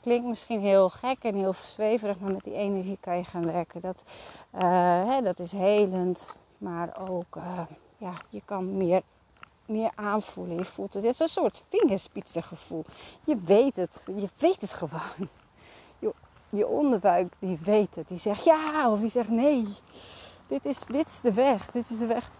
Klinkt 0.00 0.26
misschien 0.26 0.60
heel 0.60 0.88
gek 0.88 1.24
en 1.24 1.34
heel 1.34 1.52
zweverig, 1.52 2.20
maar 2.20 2.32
met 2.32 2.44
die 2.44 2.54
energie 2.54 2.98
kan 3.00 3.16
je 3.16 3.24
gaan 3.24 3.46
werken. 3.46 3.80
Dat, 3.80 4.02
uh, 4.54 4.60
hè, 5.08 5.22
dat 5.22 5.38
is 5.38 5.52
helend, 5.52 6.34
maar 6.58 7.08
ook 7.08 7.36
uh, 7.36 7.60
ja, 7.96 8.12
je 8.28 8.42
kan 8.44 8.76
meer, 8.76 9.02
meer 9.66 9.90
aanvoelen. 9.94 10.56
Je 10.56 10.64
voelt 10.64 10.94
het. 10.94 11.02
Het 11.02 11.12
is 11.12 11.20
een 11.20 11.28
soort 11.28 11.64
vingerspitsengevoel. 11.68 12.84
Je 13.24 13.40
weet 13.40 13.76
het. 13.76 13.96
Je 14.16 14.28
weet 14.38 14.60
het 14.60 14.72
gewoon. 14.72 15.28
Je, 15.98 16.14
je 16.50 16.66
onderbuik 16.66 17.34
die 17.38 17.58
weet 17.62 17.94
het. 17.94 18.08
Die 18.08 18.18
zegt 18.18 18.44
ja 18.44 18.90
of 18.90 19.00
die 19.00 19.10
zegt 19.10 19.28
nee. 19.28 19.66
Dit 20.46 20.64
is, 20.64 20.80
dit 20.80 21.06
is 21.06 21.20
de 21.20 21.32
weg. 21.32 21.70
Dit 21.70 21.90
is 21.90 21.98
de 21.98 22.06
weg 22.06 22.30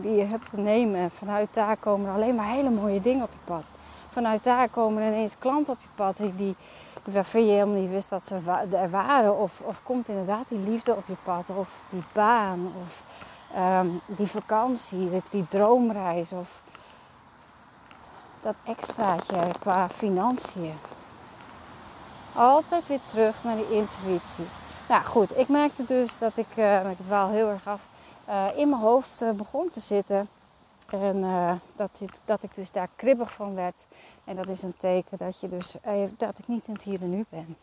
die 0.00 0.16
je 0.16 0.24
hebt 0.24 0.50
te 0.50 0.56
nemen. 0.56 1.10
Vanuit 1.10 1.48
daar 1.52 1.76
komen 1.76 2.08
er 2.08 2.14
alleen 2.14 2.34
maar 2.34 2.50
hele 2.50 2.70
mooie 2.70 3.00
dingen 3.00 3.24
op 3.24 3.32
je 3.32 3.38
pad. 3.44 3.64
Vanuit 4.10 4.44
daar 4.44 4.68
komen 4.68 5.02
er 5.02 5.12
ineens 5.12 5.34
klanten 5.38 5.72
op 5.72 5.80
je 5.80 5.88
pad 5.94 6.16
die, 6.16 6.34
die 6.34 6.56
waarvan 7.04 7.46
je 7.46 7.52
helemaal 7.52 7.80
niet 7.80 7.90
wist 7.90 8.10
dat 8.10 8.26
ze 8.26 8.40
er 8.70 8.90
waren. 8.90 9.38
Of, 9.38 9.60
of 9.60 9.80
komt 9.82 10.08
inderdaad 10.08 10.48
die 10.48 10.58
liefde 10.58 10.94
op 10.94 11.06
je 11.06 11.16
pad. 11.22 11.50
Of 11.50 11.82
die 11.88 12.02
baan. 12.12 12.72
Of 12.82 13.02
um, 13.56 14.00
die 14.06 14.26
vakantie. 14.26 15.22
Die 15.30 15.48
droomreis. 15.48 16.32
Of 16.32 16.62
dat 18.42 18.54
extraatje 18.64 19.38
qua 19.60 19.88
financiën. 19.88 20.78
Altijd 22.34 22.86
weer 22.86 23.00
terug 23.04 23.44
naar 23.44 23.56
die 23.56 23.70
intuïtie. 23.70 24.46
Nou 24.88 25.04
goed, 25.04 25.38
ik 25.38 25.48
merkte 25.48 25.84
dus 25.84 26.18
dat 26.18 26.32
ik, 26.34 26.46
uh, 26.56 26.90
ik 26.90 26.98
dwaal 26.98 27.30
heel 27.30 27.48
erg 27.48 27.66
af, 27.66 27.80
in 28.56 28.68
mijn 28.68 28.82
hoofd 28.82 29.22
uh, 29.22 29.30
begon 29.30 29.70
te 29.70 29.80
zitten. 29.80 30.28
En 30.90 31.16
uh, 31.16 31.52
dat, 31.76 32.00
dat 32.24 32.42
ik 32.42 32.54
dus 32.54 32.70
daar 32.70 32.88
kribbig 32.96 33.32
van 33.32 33.54
werd. 33.54 33.86
En 34.24 34.36
dat 34.36 34.48
is 34.48 34.62
een 34.62 34.76
teken 34.76 35.18
dat, 35.18 35.40
je 35.40 35.48
dus, 35.48 35.74
dat 36.16 36.38
ik 36.38 36.48
niet 36.48 36.66
in 36.66 36.72
het 36.72 36.82
hier 36.82 37.02
en 37.02 37.10
nu 37.10 37.24
ben. 37.28 37.56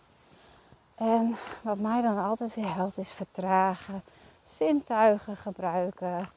En 0.95 1.35
wat 1.61 1.77
mij 1.77 2.01
dan 2.01 2.17
altijd 2.17 2.55
weer 2.55 2.75
helpt 2.75 2.97
is 2.97 3.11
vertragen, 3.11 4.03
zintuigen 4.43 5.37
gebruiken, 5.37 6.29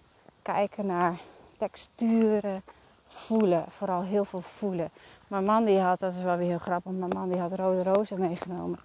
kijken 0.42 0.86
naar 0.86 1.18
texturen, 1.56 2.62
voelen. 3.06 3.64
Vooral 3.68 4.02
heel 4.02 4.24
veel 4.24 4.40
voelen. 4.40 4.90
Mijn 5.28 5.44
man 5.44 5.64
die 5.64 5.78
had, 5.78 5.98
dat 5.98 6.12
is 6.12 6.22
wel 6.22 6.36
weer 6.36 6.48
heel 6.48 6.58
grappig, 6.58 6.92
mijn 6.92 7.12
man 7.14 7.28
die 7.28 7.40
had 7.40 7.52
rode 7.52 7.82
rozen 7.82 8.20
meegenomen. 8.20 8.78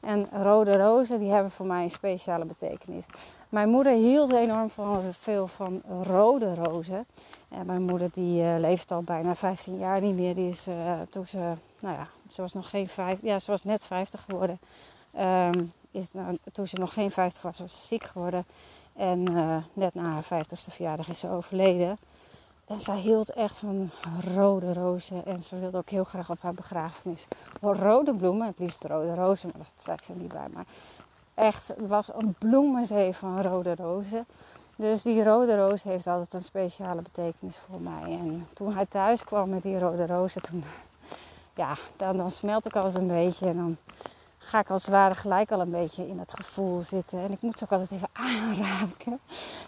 En 0.00 0.28
rode 0.42 0.76
rozen 0.76 1.18
die 1.18 1.30
hebben 1.30 1.50
voor 1.50 1.66
mij 1.66 1.82
een 1.82 1.90
speciale 1.90 2.44
betekenis. 2.44 3.06
Mijn 3.48 3.68
moeder 3.68 3.92
hield 3.92 4.32
enorm 4.32 4.70
veel 5.20 5.46
van 5.46 5.82
rode 6.02 6.54
rozen. 6.54 7.06
En 7.48 7.66
mijn 7.66 7.82
moeder 7.82 8.10
die 8.12 8.42
uh, 8.42 8.58
leeft 8.58 8.90
al 8.90 9.02
bijna 9.02 9.34
15 9.34 9.78
jaar 9.78 10.00
niet 10.00 10.14
meer. 10.14 10.34
Die 10.34 10.48
is 10.48 10.68
uh, 10.68 11.00
toen 11.10 11.26
ze, 11.26 11.52
nou 11.80 11.94
ja, 11.94 12.06
ze 12.30 12.40
was 12.40 12.52
nog 12.52 12.70
geen 12.70 12.88
vijf, 12.88 13.18
ja, 13.22 13.38
ze 13.38 13.50
was 13.50 13.64
net 13.64 13.84
50 13.84 14.24
geworden. 14.24 14.58
Um, 15.20 15.72
is, 15.90 16.10
toen 16.52 16.66
ze 16.66 16.76
nog 16.76 16.92
geen 16.92 17.10
50 17.10 17.42
was, 17.42 17.58
was 17.58 17.80
ze 17.80 17.86
ziek 17.86 18.04
geworden. 18.04 18.44
En 18.96 19.30
uh, 19.30 19.56
net 19.72 19.94
na 19.94 20.02
haar 20.02 20.44
50ste 20.44 20.72
verjaardag 20.72 21.08
is 21.08 21.18
ze 21.18 21.30
overleden. 21.30 21.98
En 22.68 22.80
zij 22.80 22.96
hield 22.96 23.30
echt 23.30 23.56
van 23.56 23.90
rode 24.34 24.72
rozen. 24.72 25.26
En 25.26 25.42
ze 25.42 25.58
wilde 25.58 25.76
ook 25.76 25.90
heel 25.90 26.04
graag 26.04 26.30
op 26.30 26.40
haar 26.40 26.54
begrafenis 26.54 27.26
rode 27.60 28.14
bloemen. 28.14 28.46
Het 28.46 28.58
liefst 28.58 28.84
rode 28.84 29.14
rozen, 29.14 29.50
maar 29.52 29.66
dat 29.74 29.84
zei 29.84 29.96
ze 30.04 30.12
niet 30.12 30.32
bij. 30.32 30.46
Maar 30.52 30.64
echt, 31.34 31.68
het 31.68 31.86
was 31.86 32.08
een 32.14 32.34
bloemenzee 32.38 33.12
van 33.12 33.42
rode 33.42 33.74
rozen. 33.74 34.26
Dus 34.76 35.02
die 35.02 35.24
rode 35.24 35.56
roos 35.56 35.82
heeft 35.82 36.06
altijd 36.06 36.32
een 36.34 36.44
speciale 36.44 37.02
betekenis 37.02 37.56
voor 37.56 37.80
mij. 37.80 38.02
En 38.02 38.46
toen 38.54 38.74
hij 38.74 38.86
thuis 38.86 39.24
kwam 39.24 39.48
met 39.48 39.62
die 39.62 39.78
rode 39.78 40.06
rozen, 40.06 40.42
toen, 40.42 40.64
ja, 41.54 41.76
dan, 41.96 42.16
dan 42.16 42.30
smelt 42.30 42.66
ik 42.66 42.76
alles 42.76 42.94
een 42.94 43.06
beetje. 43.06 43.46
En 43.46 43.56
dan 43.56 43.76
ga 44.48 44.58
ik 44.58 44.70
als 44.70 44.82
het 44.82 44.94
ware 44.94 45.14
gelijk 45.14 45.50
al 45.50 45.60
een 45.60 45.70
beetje 45.70 46.08
in 46.08 46.18
het 46.18 46.32
gevoel 46.32 46.80
zitten. 46.80 47.18
En 47.18 47.32
ik 47.32 47.40
moet 47.40 47.62
ook 47.62 47.72
altijd 47.72 47.90
even 47.90 48.08
aanraken. 48.12 49.20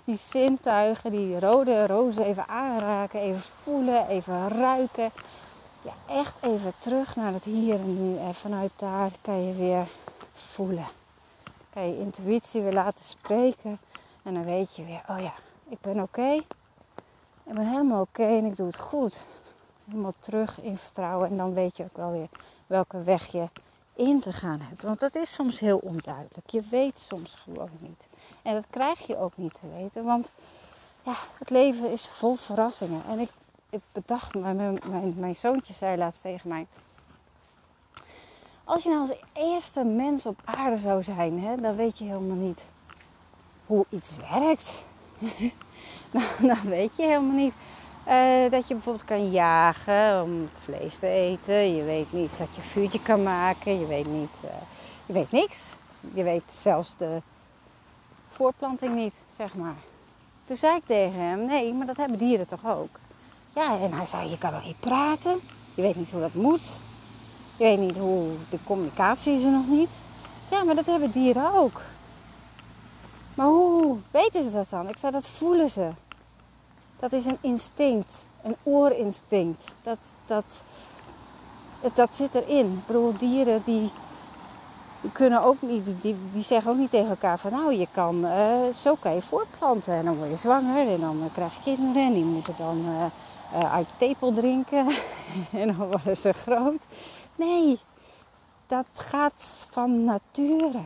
Die 0.04 0.16
zintuigen, 0.16 1.10
die 1.10 1.40
rode 1.40 1.86
rozen 1.86 2.24
even 2.24 2.48
aanraken, 2.48 3.20
even 3.20 3.40
voelen, 3.40 4.08
even 4.08 4.48
ruiken. 4.48 5.10
Ja, 5.82 5.92
echt 6.06 6.34
even 6.40 6.72
terug 6.78 7.16
naar 7.16 7.32
het 7.32 7.44
hier 7.44 7.74
en 7.74 8.10
nu. 8.10 8.18
En 8.18 8.34
vanuit 8.34 8.72
daar 8.76 9.10
kan 9.20 9.46
je 9.46 9.54
weer 9.54 9.86
voelen. 10.32 10.86
Kan 11.72 11.88
je 11.88 11.98
intuïtie 11.98 12.62
weer 12.62 12.72
laten 12.72 13.04
spreken. 13.04 13.78
En 14.22 14.34
dan 14.34 14.44
weet 14.44 14.76
je 14.76 14.84
weer, 14.84 15.02
oh 15.08 15.20
ja, 15.20 15.32
ik 15.68 15.80
ben 15.80 16.00
oké. 16.02 16.32
Ik 17.44 17.54
ben 17.54 17.66
helemaal 17.66 18.00
oké 18.00 18.24
en 18.24 18.44
ik 18.44 18.56
doe 18.56 18.66
het 18.66 18.78
goed. 18.78 19.26
Helemaal 19.86 20.14
terug 20.18 20.60
in 20.60 20.76
vertrouwen. 20.76 21.30
En 21.30 21.36
dan 21.36 21.54
weet 21.54 21.76
je 21.76 21.82
ook 21.84 21.96
wel 21.96 22.10
weer 22.10 22.28
welke 22.66 23.02
weg 23.02 23.26
je 23.26 23.48
in 24.00 24.20
te 24.20 24.32
gaan 24.32 24.60
hebt. 24.60 24.82
Want 24.82 25.00
dat 25.00 25.14
is 25.14 25.32
soms 25.32 25.58
heel 25.58 25.78
onduidelijk. 25.78 26.50
Je 26.50 26.62
weet 26.70 26.98
soms 26.98 27.34
gewoon 27.34 27.70
niet. 27.80 28.06
En 28.42 28.54
dat 28.54 28.66
krijg 28.70 29.06
je 29.06 29.16
ook 29.16 29.36
niet 29.36 29.54
te 29.54 29.68
weten. 29.76 30.04
Want 30.04 30.30
ja, 31.04 31.14
het 31.38 31.50
leven 31.50 31.90
is 31.90 32.08
vol 32.08 32.34
verrassingen. 32.34 33.02
En 33.08 33.18
ik, 33.18 33.30
ik 33.70 33.80
bedacht, 33.92 34.34
mijn, 34.34 34.56
mijn, 34.88 35.14
mijn 35.16 35.34
zoontje 35.34 35.72
zei 35.72 35.96
laatst 35.96 36.22
tegen 36.22 36.48
mij. 36.48 36.66
Als 38.64 38.82
je 38.82 38.88
nou 38.88 39.00
als 39.00 39.18
eerste 39.32 39.84
mens 39.84 40.26
op 40.26 40.40
aarde 40.44 40.78
zou 40.78 41.02
zijn, 41.02 41.40
hè, 41.40 41.56
dan 41.56 41.76
weet 41.76 41.98
je 41.98 42.04
helemaal 42.04 42.36
niet 42.36 42.68
hoe 43.66 43.86
iets 43.88 44.10
werkt. 44.30 44.84
nou, 46.10 46.26
dan 46.40 46.60
weet 46.62 46.96
je 46.96 47.02
helemaal 47.02 47.36
niet 47.36 47.54
uh, 48.10 48.50
dat 48.50 48.68
je 48.68 48.74
bijvoorbeeld 48.74 49.04
kan 49.04 49.30
jagen 49.30 50.22
om 50.22 50.48
vlees 50.64 50.96
te 50.96 51.06
eten. 51.06 51.76
Je 51.76 51.82
weet 51.82 52.12
niet 52.12 52.38
dat 52.38 52.48
je 52.54 52.60
vuurtje 52.60 53.00
kan 53.02 53.22
maken. 53.22 53.80
Je 53.80 53.86
weet 53.86 54.06
niet, 54.06 54.36
uh, 54.44 54.50
je 55.06 55.12
weet 55.12 55.32
niks. 55.32 55.64
Je 56.14 56.22
weet 56.22 56.54
zelfs 56.58 56.94
de 56.98 57.22
voorplanting 58.30 58.94
niet, 58.94 59.14
zeg 59.36 59.54
maar. 59.54 59.76
Toen 60.44 60.56
zei 60.56 60.76
ik 60.76 60.86
tegen 60.86 61.20
hem, 61.20 61.44
nee, 61.46 61.74
maar 61.74 61.86
dat 61.86 61.96
hebben 61.96 62.18
dieren 62.18 62.46
toch 62.46 62.66
ook? 62.66 62.98
Ja, 63.54 63.78
en 63.78 63.92
hij 63.92 64.06
zei, 64.06 64.30
je 64.30 64.38
kan 64.38 64.52
nog 64.52 64.64
niet 64.64 64.80
praten. 64.80 65.40
Je 65.74 65.82
weet 65.82 65.96
niet 65.96 66.10
hoe 66.10 66.20
dat 66.20 66.34
moet. 66.34 66.80
Je 67.56 67.64
weet 67.64 67.78
niet 67.78 67.96
hoe, 67.96 68.28
de 68.50 68.58
communicatie 68.64 69.34
is 69.34 69.44
er 69.44 69.50
nog 69.50 69.66
niet. 69.66 69.90
Ja, 70.50 70.64
maar 70.64 70.74
dat 70.74 70.86
hebben 70.86 71.10
dieren 71.10 71.54
ook. 71.54 71.80
Maar 73.34 73.46
hoe 73.46 73.96
weten 74.10 74.44
ze 74.44 74.50
dat 74.50 74.70
dan? 74.70 74.88
Ik 74.88 74.96
zei, 74.96 75.12
dat 75.12 75.28
voelen 75.28 75.70
ze. 75.70 75.90
Dat 77.00 77.12
is 77.12 77.26
een 77.26 77.38
instinct, 77.40 78.24
een 78.42 78.56
oorinstinct. 78.62 79.74
Dat, 79.82 79.98
dat, 80.26 80.62
dat 81.94 82.14
zit 82.14 82.34
erin. 82.34 82.82
Ik 82.88 83.18
dieren 83.18 83.62
die 83.64 83.90
kunnen 85.12 85.42
ook 85.42 85.62
niet, 85.62 86.02
die, 86.02 86.16
die 86.32 86.42
zeggen 86.42 86.70
ook 86.70 86.78
niet 86.78 86.90
tegen 86.90 87.08
elkaar 87.08 87.38
van 87.38 87.50
nou, 87.50 87.74
je 87.74 87.86
kan, 87.92 88.24
uh, 88.24 88.74
zo 88.74 88.94
kan 88.94 89.14
je 89.14 89.22
voortplanten. 89.22 89.94
En 89.94 90.04
dan 90.04 90.16
word 90.16 90.30
je 90.30 90.36
zwanger 90.36 90.88
en 90.88 91.00
dan 91.00 91.30
krijg 91.32 91.54
je 91.54 91.62
kinderen 91.62 92.06
en 92.06 92.12
die 92.12 92.24
moeten 92.24 92.54
dan 92.58 92.78
uh, 92.86 93.04
uh, 93.60 93.74
uit 93.74 93.88
tepel 93.96 94.32
drinken. 94.32 94.86
en 95.52 95.66
dan 95.66 95.88
worden 95.88 96.16
ze 96.16 96.32
groot. 96.32 96.84
Nee, 97.36 97.78
dat 98.66 98.86
gaat 98.92 99.66
van 99.70 100.04
nature. 100.04 100.82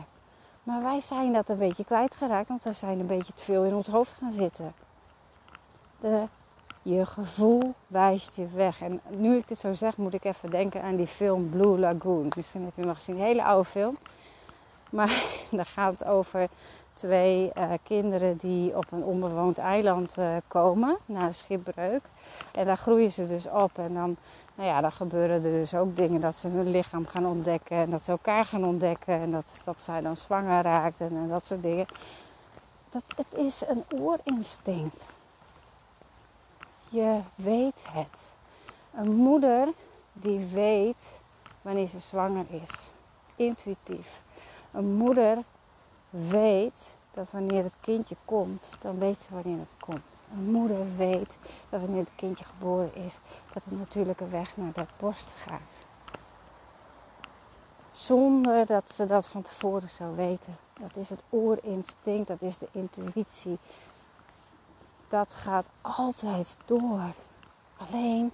Maar 0.63 0.81
wij 0.81 1.01
zijn 1.01 1.33
dat 1.33 1.49
een 1.49 1.57
beetje 1.57 1.85
kwijtgeraakt, 1.85 2.47
want 2.47 2.63
we 2.63 2.73
zijn 2.73 2.99
een 2.99 3.07
beetje 3.07 3.33
te 3.33 3.43
veel 3.43 3.63
in 3.63 3.75
ons 3.75 3.87
hoofd 3.87 4.13
gaan 4.13 4.31
zitten 4.31 4.84
je 6.81 7.05
gevoel 7.05 7.73
wijst 7.87 8.35
je 8.35 8.47
weg. 8.53 8.81
En 8.81 9.01
nu 9.09 9.37
ik 9.37 9.47
dit 9.47 9.57
zo 9.57 9.73
zeg, 9.73 9.97
moet 9.97 10.13
ik 10.13 10.23
even 10.23 10.49
denken 10.49 10.81
aan 10.81 10.95
die 10.95 11.07
film 11.07 11.49
Blue 11.49 11.79
Lagoon. 11.79 12.31
Misschien 12.35 12.63
heb 12.63 12.75
je 12.75 12.81
hem 12.81 12.89
al 12.89 12.95
gezien, 12.95 13.15
een 13.15 13.21
hele 13.21 13.43
oude 13.43 13.69
film. 13.69 13.97
Maar 14.89 15.23
daar 15.51 15.65
gaat 15.65 15.99
het 15.99 16.07
over 16.07 16.49
twee 16.93 17.51
uh, 17.57 17.71
kinderen 17.83 18.37
die 18.37 18.77
op 18.77 18.85
een 18.91 19.03
onbewoond 19.03 19.57
eiland 19.57 20.15
uh, 20.19 20.35
komen 20.47 20.97
na 21.05 21.25
een 21.25 21.33
schipbreuk. 21.33 22.01
En 22.51 22.65
daar 22.65 22.77
groeien 22.77 23.11
ze 23.11 23.27
dus 23.27 23.47
op. 23.47 23.71
En 23.77 23.93
dan, 23.93 24.17
nou 24.55 24.69
ja, 24.69 24.81
dan 24.81 24.91
gebeuren 24.91 25.35
er 25.35 25.41
dus 25.41 25.73
ook 25.73 25.95
dingen 25.95 26.21
dat 26.21 26.35
ze 26.35 26.47
hun 26.47 26.69
lichaam 26.69 27.05
gaan 27.05 27.25
ontdekken. 27.25 27.77
En 27.77 27.89
dat 27.89 28.05
ze 28.05 28.11
elkaar 28.11 28.45
gaan 28.45 28.65
ontdekken. 28.65 29.13
En 29.13 29.31
dat, 29.31 29.61
dat 29.65 29.81
zij 29.81 30.01
dan 30.01 30.15
zwanger 30.15 30.63
raakt 30.63 30.99
en, 30.99 31.17
en 31.17 31.27
dat 31.27 31.45
soort 31.45 31.63
dingen. 31.63 31.85
Dat, 32.89 33.03
het 33.15 33.33
is 33.33 33.63
een 33.67 33.83
oorinstinct. 33.99 35.05
Je 36.95 37.19
weet 37.35 37.83
het. 37.89 38.19
Een 38.93 39.15
moeder 39.15 39.67
die 40.13 40.45
weet 40.45 41.21
wanneer 41.61 41.87
ze 41.87 41.99
zwanger 41.99 42.45
is. 42.49 42.89
Intuïtief. 43.35 44.21
Een 44.71 44.93
moeder 44.93 45.37
weet 46.09 46.95
dat 47.13 47.31
wanneer 47.31 47.63
het 47.63 47.75
kindje 47.81 48.15
komt, 48.25 48.77
dan 48.81 48.99
weet 48.99 49.21
ze 49.21 49.33
wanneer 49.33 49.59
het 49.59 49.75
komt. 49.79 50.23
Een 50.37 50.51
moeder 50.51 50.95
weet 50.95 51.37
dat 51.69 51.81
wanneer 51.81 51.99
het 51.99 52.15
kindje 52.15 52.45
geboren 52.45 52.95
is, 52.95 53.19
dat 53.53 53.63
de 53.69 53.75
natuurlijke 53.75 54.27
weg 54.27 54.57
naar 54.57 54.73
de 54.73 54.85
borst 54.99 55.31
gaat. 55.31 55.77
Zonder 57.91 58.65
dat 58.65 58.91
ze 58.91 59.05
dat 59.05 59.27
van 59.27 59.41
tevoren 59.41 59.89
zou 59.89 60.15
weten. 60.15 60.57
Dat 60.79 60.97
is 60.97 61.09
het 61.09 61.23
oorinstinct, 61.29 62.27
dat 62.27 62.41
is 62.41 62.57
de 62.57 62.67
intuïtie 62.71 63.59
dat 65.07 65.33
gaat 65.33 65.65
altijd 65.81 66.57
door. 66.65 67.13
Alleen, 67.77 68.31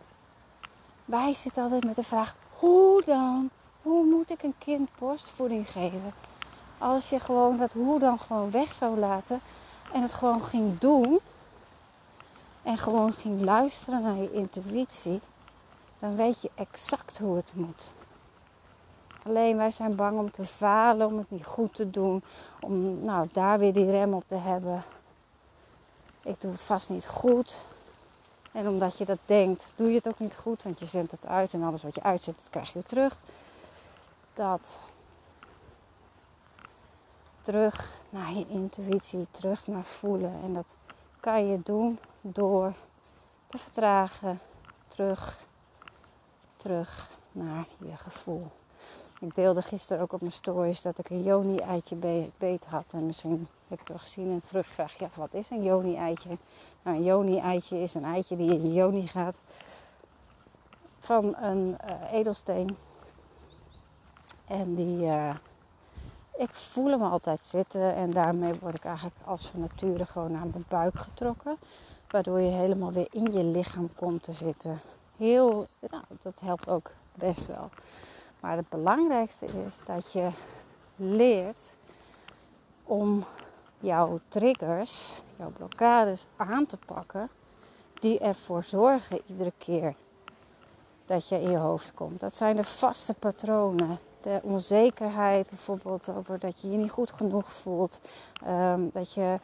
wij 1.05 1.33
zitten 1.33 1.63
altijd 1.63 1.83
met 1.83 1.95
de 1.95 2.03
vraag: 2.03 2.35
hoe 2.59 3.03
dan? 3.05 3.49
Hoe 3.81 4.05
moet 4.05 4.29
ik 4.29 4.43
een 4.43 4.55
kind 4.57 4.89
borstvoeding 4.99 5.71
geven? 5.71 6.13
Als 6.77 7.09
je 7.09 7.19
gewoon 7.19 7.57
dat 7.57 7.73
hoe 7.73 7.99
dan 7.99 8.19
gewoon 8.19 8.51
weg 8.51 8.73
zou 8.73 8.97
laten 8.97 9.41
en 9.93 10.01
het 10.01 10.13
gewoon 10.13 10.41
ging 10.41 10.79
doen 10.79 11.19
en 12.63 12.77
gewoon 12.77 13.13
ging 13.13 13.41
luisteren 13.41 14.01
naar 14.01 14.15
je 14.15 14.31
intuïtie, 14.31 15.19
dan 15.99 16.15
weet 16.15 16.41
je 16.41 16.51
exact 16.55 17.17
hoe 17.17 17.35
het 17.35 17.51
moet. 17.53 17.91
Alleen 19.23 19.57
wij 19.57 19.71
zijn 19.71 19.95
bang 19.95 20.19
om 20.19 20.31
te 20.31 20.43
falen, 20.43 21.07
om 21.07 21.17
het 21.17 21.31
niet 21.31 21.45
goed 21.45 21.75
te 21.75 21.89
doen, 21.89 22.23
om 22.59 23.01
nou, 23.03 23.27
daar 23.31 23.59
weer 23.59 23.73
die 23.73 23.91
rem 23.91 24.13
op 24.13 24.23
te 24.27 24.35
hebben 24.35 24.83
ik 26.23 26.41
doe 26.41 26.51
het 26.51 26.61
vast 26.61 26.89
niet 26.89 27.07
goed. 27.07 27.65
En 28.51 28.67
omdat 28.67 28.97
je 28.97 29.05
dat 29.05 29.19
denkt, 29.25 29.73
doe 29.75 29.89
je 29.89 29.95
het 29.95 30.07
ook 30.07 30.19
niet 30.19 30.35
goed, 30.35 30.63
want 30.63 30.79
je 30.79 30.85
zendt 30.85 31.11
het 31.11 31.25
uit 31.25 31.53
en 31.53 31.63
alles 31.63 31.83
wat 31.83 31.95
je 31.95 32.03
uitzet, 32.03 32.35
dat 32.35 32.49
krijg 32.49 32.73
je 32.73 32.83
terug. 32.83 33.17
Dat 34.33 34.79
terug 37.41 38.01
naar 38.09 38.33
je 38.33 38.47
intuïtie, 38.47 39.27
terug 39.31 39.67
naar 39.67 39.83
voelen. 39.83 40.41
En 40.43 40.53
dat 40.53 40.75
kan 41.19 41.47
je 41.47 41.59
doen 41.63 41.99
door 42.21 42.73
te 43.47 43.57
vertragen, 43.57 44.39
terug, 44.87 45.47
terug 46.55 47.19
naar 47.31 47.65
je 47.77 47.97
gevoel. 47.97 48.51
Ik 49.21 49.35
deelde 49.35 49.61
gisteren 49.61 50.01
ook 50.01 50.13
op 50.13 50.21
mijn 50.21 50.33
stories 50.33 50.81
dat 50.81 50.97
ik 50.97 51.09
een 51.09 51.23
Joni-eitje 51.23 51.95
beet 52.37 52.65
had. 52.65 52.93
En 52.93 53.05
misschien 53.05 53.47
heb 53.67 53.77
je 53.77 53.83
het 53.83 53.91
al 53.91 53.97
gezien 53.97 54.31
en 54.31 54.41
vrucht 54.45 54.73
vraag 54.73 54.97
je 54.97 55.07
wat 55.15 55.33
is 55.33 55.49
een 55.49 55.63
Joni-eitje? 55.63 56.37
Nou, 56.81 56.97
een 56.97 57.03
Joni-eitje 57.03 57.81
is 57.81 57.93
een 57.93 58.03
eitje 58.03 58.35
die 58.35 58.53
in 58.53 58.61
je 58.61 58.73
Joni 58.73 59.07
gaat 59.07 59.37
van 60.99 61.35
een 61.35 61.77
uh, 61.85 62.13
edelsteen. 62.13 62.77
En 64.47 64.75
die, 64.75 64.97
uh, 64.97 65.35
ik 66.37 66.49
voel 66.49 66.89
hem 66.89 67.03
altijd 67.03 67.45
zitten 67.45 67.95
en 67.95 68.11
daarmee 68.11 68.53
word 68.59 68.75
ik 68.75 68.85
eigenlijk 68.85 69.15
als 69.25 69.47
van 69.47 69.59
nature 69.59 70.05
gewoon 70.05 70.31
naar 70.31 70.47
mijn 70.47 70.65
buik 70.67 70.95
getrokken. 70.95 71.57
Waardoor 72.09 72.39
je 72.39 72.51
helemaal 72.51 72.91
weer 72.91 73.07
in 73.11 73.31
je 73.31 73.43
lichaam 73.43 73.89
komt 73.95 74.23
te 74.23 74.33
zitten. 74.33 74.79
Heel, 75.17 75.67
nou, 75.79 76.03
dat 76.21 76.39
helpt 76.39 76.69
ook 76.69 76.91
best 77.13 77.45
wel. 77.47 77.69
Maar 78.41 78.55
het 78.55 78.69
belangrijkste 78.69 79.45
is 79.45 79.75
dat 79.85 80.11
je 80.11 80.29
leert 80.95 81.59
om 82.83 83.23
jouw 83.79 84.19
triggers, 84.27 85.21
jouw 85.35 85.49
blokkades 85.49 86.25
aan 86.35 86.65
te 86.65 86.77
pakken, 86.85 87.29
die 87.93 88.19
ervoor 88.19 88.63
zorgen 88.63 89.21
iedere 89.27 89.53
keer 89.57 89.95
dat 91.05 91.29
je 91.29 91.41
in 91.41 91.51
je 91.51 91.57
hoofd 91.57 91.93
komt. 91.93 92.19
Dat 92.19 92.35
zijn 92.35 92.55
de 92.55 92.63
vaste 92.63 93.13
patronen. 93.13 93.99
De 94.21 94.39
onzekerheid 94.43 95.49
bijvoorbeeld 95.49 96.09
over 96.09 96.39
dat 96.39 96.61
je 96.61 96.71
je 96.71 96.77
niet 96.77 96.91
goed 96.91 97.11
genoeg 97.11 97.51
voelt. 97.51 97.99
Um, 98.47 98.89
dat, 98.93 99.13
je, 99.13 99.39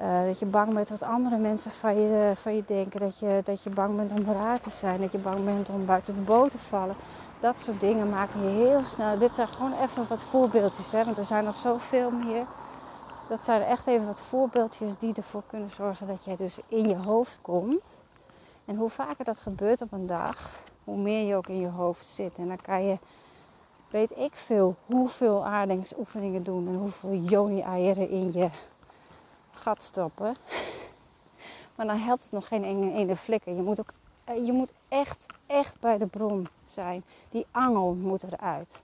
uh, 0.00 0.24
dat 0.24 0.38
je 0.38 0.46
bang 0.46 0.74
bent 0.74 0.88
wat 0.88 1.02
andere 1.02 1.36
mensen 1.36 1.70
van 1.70 2.00
je, 2.00 2.32
van 2.34 2.54
je 2.54 2.62
denken. 2.66 3.00
Dat 3.00 3.18
je, 3.18 3.40
dat 3.44 3.62
je 3.62 3.70
bang 3.70 3.96
bent 3.96 4.12
om 4.12 4.32
raar 4.32 4.60
te 4.60 4.70
zijn. 4.70 5.00
Dat 5.00 5.12
je 5.12 5.18
bang 5.18 5.44
bent 5.44 5.68
om 5.68 5.86
buiten 5.86 6.14
de 6.14 6.20
boot 6.20 6.50
te 6.50 6.58
vallen. 6.58 6.96
Dat 7.40 7.58
soort 7.58 7.80
dingen 7.80 8.10
maken 8.10 8.42
je 8.42 8.48
heel 8.48 8.84
snel. 8.84 9.18
Dit 9.18 9.34
zijn 9.34 9.48
gewoon 9.48 9.72
even 9.72 10.08
wat 10.08 10.22
voorbeeldjes, 10.22 10.92
hè, 10.92 11.04
want 11.04 11.18
er 11.18 11.24
zijn 11.24 11.44
nog 11.44 11.56
zoveel 11.56 12.10
meer. 12.10 12.46
Dat 13.28 13.44
zijn 13.44 13.62
echt 13.62 13.86
even 13.86 14.06
wat 14.06 14.20
voorbeeldjes 14.20 14.98
die 14.98 15.14
ervoor 15.14 15.42
kunnen 15.46 15.70
zorgen 15.70 16.06
dat 16.06 16.24
jij 16.24 16.36
dus 16.36 16.58
in 16.68 16.88
je 16.88 16.96
hoofd 16.96 17.38
komt. 17.42 18.02
En 18.64 18.76
hoe 18.76 18.88
vaker 18.88 19.24
dat 19.24 19.40
gebeurt 19.40 19.82
op 19.82 19.92
een 19.92 20.06
dag, 20.06 20.62
hoe 20.84 20.96
meer 20.96 21.26
je 21.26 21.36
ook 21.36 21.48
in 21.48 21.60
je 21.60 21.68
hoofd 21.68 22.06
zit. 22.06 22.34
En 22.38 22.48
dan 22.48 22.56
kan 22.56 22.84
je, 22.84 22.98
weet 23.90 24.16
ik 24.16 24.34
veel, 24.34 24.76
hoeveel 24.86 25.44
aardingsoefeningen 25.44 26.42
doen 26.42 26.68
en 26.68 26.74
hoeveel 26.74 27.14
joni-eieren 27.14 28.10
in 28.10 28.32
je 28.32 28.48
gat 29.50 29.82
stoppen. 29.82 30.36
Maar 31.74 31.86
dan 31.86 31.98
helpt 31.98 32.22
het 32.22 32.32
nog 32.32 32.48
geen 32.48 32.64
ene 32.94 33.16
flikker. 33.16 33.54
Je 33.54 33.62
moet 33.62 33.80
ook 33.80 33.92
je 34.34 34.52
moet 34.52 34.72
echt, 34.88 35.26
echt 35.46 35.80
bij 35.80 35.98
de 35.98 36.06
bron 36.06 36.48
zijn. 36.64 37.04
Die 37.30 37.46
angel 37.50 37.94
moet 37.94 38.22
eruit. 38.22 38.82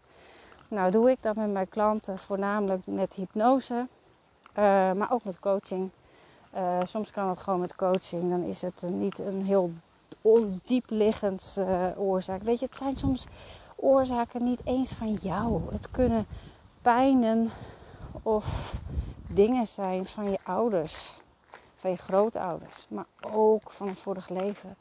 Nou 0.68 0.90
doe 0.90 1.11
ik 1.11 1.22
dat 1.22 1.37
met 1.37 1.52
mijn 1.52 1.68
klanten 1.68 2.18
voornamelijk 2.18 2.87
met 2.87 3.12
hypnose, 3.12 3.74
uh, 3.74 4.92
maar 4.92 5.12
ook 5.12 5.24
met 5.24 5.38
coaching. 5.38 5.90
Uh, 6.54 6.78
soms 6.85 7.11
kan 7.11 7.28
het 7.28 7.38
gewoon 7.38 7.61
met 7.61 7.74
coaching. 7.74 8.30
Dan 8.30 8.42
is 8.42 8.62
het 8.62 8.83
niet 8.83 9.18
een 9.18 9.42
heel 9.42 9.70
diepliggend 10.64 11.57
uh, 11.59 11.87
oorzaak. 11.96 12.42
Weet 12.42 12.59
je, 12.59 12.66
het 12.66 12.76
zijn 12.76 12.96
soms 12.96 13.26
oorzaken 13.76 14.44
niet 14.44 14.61
eens 14.64 14.92
van 14.92 15.12
jou. 15.12 15.62
Het 15.72 15.90
kunnen 15.90 16.26
pijnen 16.83 17.50
of 18.22 18.74
dingen 19.28 19.66
zijn 19.66 20.07
van 20.07 20.30
je 20.30 20.38
ouders, 20.42 21.12
van 21.76 21.90
je 21.90 21.96
grootouders, 21.96 22.87
maar 22.88 23.07
ook 23.33 23.70
van 23.70 23.88
een 23.88 23.96
vorig 23.96 24.28
leven. 24.28 24.76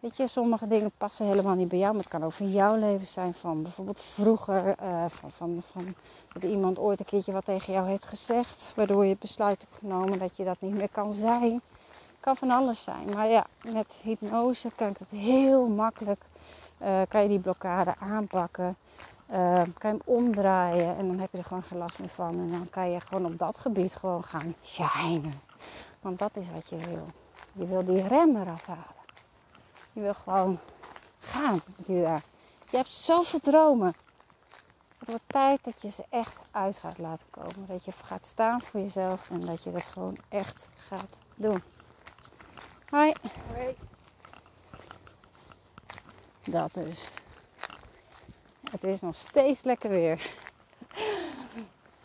Weet 0.00 0.16
je, 0.16 0.26
sommige 0.26 0.66
dingen 0.66 0.90
passen 0.98 1.26
helemaal 1.26 1.54
niet 1.54 1.68
bij 1.68 1.78
jou, 1.78 1.92
maar 1.92 2.02
het 2.02 2.12
kan 2.12 2.24
ook 2.24 2.32
van 2.32 2.50
jouw 2.50 2.76
leven 2.76 3.06
zijn. 3.06 3.34
Van 3.34 3.62
bijvoorbeeld 3.62 4.00
vroeger, 4.00 4.74
uh, 4.82 5.04
van, 5.08 5.30
van, 5.30 5.62
van 5.72 5.94
dat 6.32 6.42
iemand 6.42 6.78
ooit 6.78 7.00
een 7.00 7.06
keertje 7.06 7.32
wat 7.32 7.44
tegen 7.44 7.72
jou 7.72 7.88
heeft 7.88 8.04
gezegd, 8.04 8.72
waardoor 8.76 9.04
je 9.04 9.16
besluit 9.18 9.66
hebt 9.68 9.78
genomen 9.78 10.18
dat 10.18 10.36
je 10.36 10.44
dat 10.44 10.56
niet 10.60 10.74
meer 10.74 10.88
kan 10.88 11.12
zijn. 11.12 11.60
Kan 12.20 12.36
van 12.36 12.50
alles 12.50 12.82
zijn. 12.82 13.10
Maar 13.14 13.28
ja, 13.28 13.46
met 13.72 14.00
hypnose 14.02 14.70
kan 14.74 14.88
ik 14.88 14.98
het 14.98 15.10
heel 15.10 15.66
makkelijk, 15.66 16.24
uh, 16.82 17.00
kan 17.08 17.22
je 17.22 17.28
die 17.28 17.40
blokkade 17.40 17.94
aanpakken. 17.98 18.76
Uh, 19.30 19.62
kan 19.78 19.90
je 19.90 19.96
hem 19.96 20.00
omdraaien 20.04 20.96
en 20.96 21.06
dan 21.06 21.18
heb 21.18 21.32
je 21.32 21.38
er 21.38 21.44
gewoon 21.44 21.62
geen 21.62 21.78
last 21.78 21.98
meer 21.98 22.08
van. 22.08 22.32
En 22.38 22.50
dan 22.50 22.70
kan 22.70 22.90
je 22.90 23.00
gewoon 23.00 23.24
op 23.24 23.38
dat 23.38 23.58
gebied 23.58 23.94
gewoon 23.94 24.24
gaan 24.24 24.54
shinen. 24.64 25.40
Want 26.00 26.18
dat 26.18 26.36
is 26.36 26.50
wat 26.50 26.68
je 26.68 26.76
wil. 26.76 27.06
Je 27.52 27.66
wil 27.66 27.84
die 27.84 28.08
rem 28.08 28.36
eraf 28.36 28.66
halen. 28.66 28.97
Je 29.92 30.00
wil 30.00 30.14
gewoon 30.14 30.58
gaan 31.20 31.60
met 31.76 31.86
je 31.86 32.02
daar. 32.02 32.22
Je 32.70 32.76
hebt 32.76 32.92
zoveel 32.92 33.40
dromen. 33.40 33.94
Het 34.98 35.08
wordt 35.08 35.22
tijd 35.26 35.64
dat 35.64 35.82
je 35.82 35.90
ze 35.90 36.04
echt 36.08 36.38
uit 36.50 36.78
gaat 36.78 36.98
laten 36.98 37.26
komen. 37.30 37.66
Dat 37.66 37.84
je 37.84 37.92
gaat 37.92 38.26
staan 38.26 38.60
voor 38.60 38.80
jezelf 38.80 39.30
en 39.30 39.40
dat 39.40 39.64
je 39.64 39.72
dat 39.72 39.82
gewoon 39.82 40.18
echt 40.28 40.68
gaat 40.76 41.18
doen. 41.34 41.62
Hoi. 42.90 43.12
Hoi. 43.54 43.76
Dat 46.44 46.74
dus. 46.74 47.22
Het 48.70 48.84
is 48.84 49.00
nog 49.00 49.14
steeds 49.16 49.62
lekker 49.62 49.90
weer. 49.90 50.30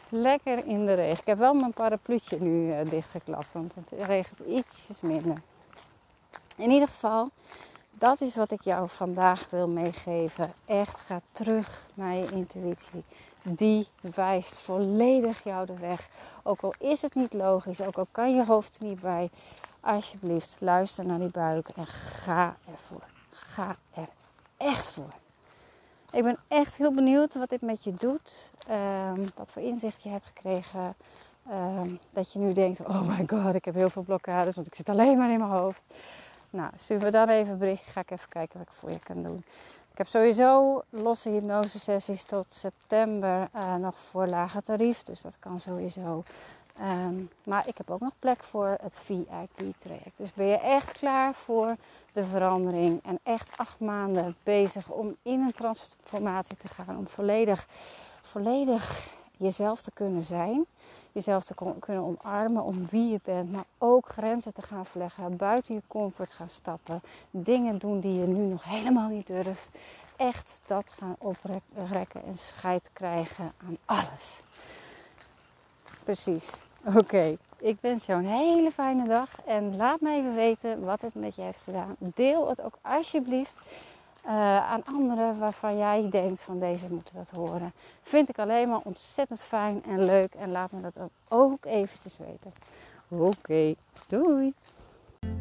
Lekker 0.09 0.65
in 0.65 0.85
de 0.85 0.93
regen. 0.93 1.19
Ik 1.19 1.27
heb 1.27 1.37
wel 1.37 1.53
mijn 1.53 1.73
parapluutje 1.73 2.39
nu 2.39 2.67
uh, 2.67 2.89
dichtgeklapt, 2.89 3.51
want 3.51 3.75
het 3.75 3.87
regent 3.91 4.39
ietsjes 4.39 5.01
minder. 5.01 5.37
In 6.55 6.71
ieder 6.71 6.87
geval, 6.87 7.29
dat 8.03 8.21
is 8.21 8.35
wat 8.35 8.51
ik 8.51 8.61
jou 8.61 8.89
vandaag 8.89 9.47
wil 9.49 9.67
meegeven. 9.67 10.53
Echt 10.65 10.99
ga 10.99 11.21
terug 11.31 11.87
naar 11.93 12.13
je 12.13 12.31
intuïtie. 12.31 13.03
Die 13.43 13.87
wijst 14.15 14.55
volledig 14.55 15.43
jou 15.43 15.65
de 15.65 15.77
weg. 15.77 16.09
Ook 16.43 16.61
al 16.61 16.73
is 16.79 17.01
het 17.01 17.15
niet 17.15 17.33
logisch, 17.33 17.81
ook 17.81 17.97
al 17.97 18.07
kan 18.11 18.35
je 18.35 18.45
hoofd 18.45 18.77
er 18.79 18.85
niet 18.85 19.01
bij. 19.01 19.29
Alsjeblieft, 19.79 20.57
luister 20.59 21.05
naar 21.05 21.19
die 21.19 21.31
buik 21.31 21.67
en 21.67 21.87
ga 21.87 22.55
ervoor. 22.71 23.03
Ga 23.31 23.75
er 23.93 24.07
echt 24.57 24.89
voor. 24.89 25.13
Ik 26.11 26.23
ben 26.23 26.37
echt 26.47 26.75
heel 26.75 26.93
benieuwd 26.93 27.33
wat 27.33 27.49
dit 27.49 27.61
met 27.61 27.83
je 27.83 27.93
doet. 27.93 28.51
Um, 28.69 29.25
wat 29.35 29.51
voor 29.51 29.61
inzicht 29.61 30.03
je 30.03 30.09
hebt 30.09 30.25
gekregen. 30.25 30.95
Um, 31.51 31.99
dat 32.11 32.33
je 32.33 32.39
nu 32.39 32.53
denkt, 32.53 32.79
oh 32.79 33.07
my 33.07 33.23
god, 33.27 33.55
ik 33.55 33.65
heb 33.65 33.73
heel 33.73 33.89
veel 33.89 34.03
blokkades, 34.03 34.55
want 34.55 34.67
ik 34.67 34.75
zit 34.75 34.89
alleen 34.89 35.17
maar 35.17 35.31
in 35.31 35.39
mijn 35.39 35.51
hoofd. 35.51 35.81
Nou, 36.53 36.71
stuur 36.77 36.99
me 36.99 37.11
dan 37.11 37.29
even 37.29 37.51
een 37.51 37.57
berichtje. 37.57 37.91
Ga 37.91 38.01
ik 38.01 38.11
even 38.11 38.29
kijken 38.29 38.59
wat 38.59 38.67
ik 38.67 38.73
voor 38.73 38.91
je 38.91 38.99
kan 38.99 39.23
doen. 39.23 39.43
Ik 39.91 39.97
heb 39.97 40.07
sowieso 40.07 40.81
losse 40.89 41.29
hypnose 41.29 41.79
sessies 41.79 42.23
tot 42.23 42.45
september 42.49 43.49
uh, 43.55 43.75
nog 43.75 43.95
voor 43.95 44.27
lage 44.27 44.61
tarief. 44.61 45.03
Dus 45.03 45.21
dat 45.21 45.39
kan 45.39 45.59
sowieso. 45.59 46.23
Um, 46.81 47.29
maar 47.43 47.67
ik 47.67 47.77
heb 47.77 47.89
ook 47.89 47.99
nog 47.99 48.13
plek 48.19 48.43
voor 48.43 48.77
het 48.81 48.99
VIP-traject. 49.03 50.17
Dus 50.17 50.33
ben 50.33 50.45
je 50.45 50.57
echt 50.57 50.91
klaar 50.91 51.33
voor 51.33 51.75
de 52.11 52.25
verandering 52.25 53.03
en 53.03 53.19
echt 53.23 53.57
acht 53.57 53.79
maanden 53.79 54.35
bezig 54.43 54.89
om 54.89 55.15
in 55.21 55.41
een 55.41 55.53
transformatie 55.53 56.57
te 56.57 56.67
gaan. 56.67 56.97
Om 56.97 57.07
volledig, 57.07 57.67
volledig 58.21 59.13
jezelf 59.37 59.81
te 59.81 59.91
kunnen 59.91 60.21
zijn 60.21 60.65
jezelf 61.13 61.43
te 61.43 61.53
kunnen 61.79 62.03
omarmen 62.03 62.63
om 62.63 62.87
wie 62.89 63.11
je 63.11 63.19
bent, 63.23 63.51
maar 63.51 63.65
ook 63.77 64.07
grenzen 64.07 64.53
te 64.53 64.61
gaan 64.61 64.85
verleggen, 64.85 65.37
buiten 65.37 65.73
je 65.73 65.81
comfort 65.87 66.31
gaan 66.31 66.49
stappen, 66.49 67.01
dingen 67.31 67.77
doen 67.77 67.99
die 67.99 68.19
je 68.19 68.27
nu 68.27 68.45
nog 68.45 68.63
helemaal 68.63 69.09
niet 69.09 69.27
durft. 69.27 69.71
Echt 70.15 70.61
dat 70.65 70.89
gaan 70.89 71.15
oprekken 71.17 72.23
en 72.25 72.37
scheid 72.37 72.89
krijgen 72.93 73.53
aan 73.67 73.77
alles. 73.85 74.41
Precies. 76.03 76.61
Oké, 76.95 77.37
ik 77.57 77.77
wens 77.81 78.05
jou 78.05 78.23
een 78.23 78.29
hele 78.29 78.71
fijne 78.71 79.07
dag 79.07 79.29
en 79.45 79.75
laat 79.75 80.01
me 80.01 80.11
even 80.11 80.35
weten 80.35 80.85
wat 80.85 81.01
het 81.01 81.15
met 81.15 81.35
je 81.35 81.41
heeft 81.41 81.61
gedaan. 81.63 81.95
Deel 81.99 82.49
het 82.49 82.61
ook 82.61 82.77
alsjeblieft 82.81 83.59
aan 84.25 84.83
anderen 84.85 85.39
waarvan 85.39 85.77
jij 85.77 86.09
denkt 86.09 86.41
van 86.41 86.59
deze 86.59 86.89
moeten 86.89 87.15
dat 87.15 87.29
horen. 87.29 87.73
Vind 88.01 88.29
ik 88.29 88.39
alleen 88.39 88.69
maar 88.69 88.81
ontzettend 88.83 89.41
fijn 89.41 89.83
en 89.83 90.05
leuk 90.05 90.33
en 90.33 90.51
laat 90.51 90.71
me 90.71 90.81
dat 90.81 90.99
ook, 90.99 91.11
ook 91.29 91.65
eventjes 91.65 92.17
weten. 92.17 92.53
Oké, 93.07 93.75
doei! 94.07 94.53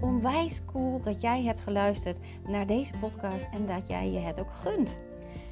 Onwijs 0.00 0.60
cool 0.72 1.00
dat 1.00 1.20
jij 1.20 1.42
hebt 1.42 1.60
geluisterd 1.60 2.18
naar 2.46 2.66
deze 2.66 2.98
podcast 2.98 3.48
en 3.52 3.66
dat 3.66 3.86
jij 3.86 4.10
je 4.10 4.18
het 4.18 4.40
ook 4.40 4.50
gunt. 4.50 5.00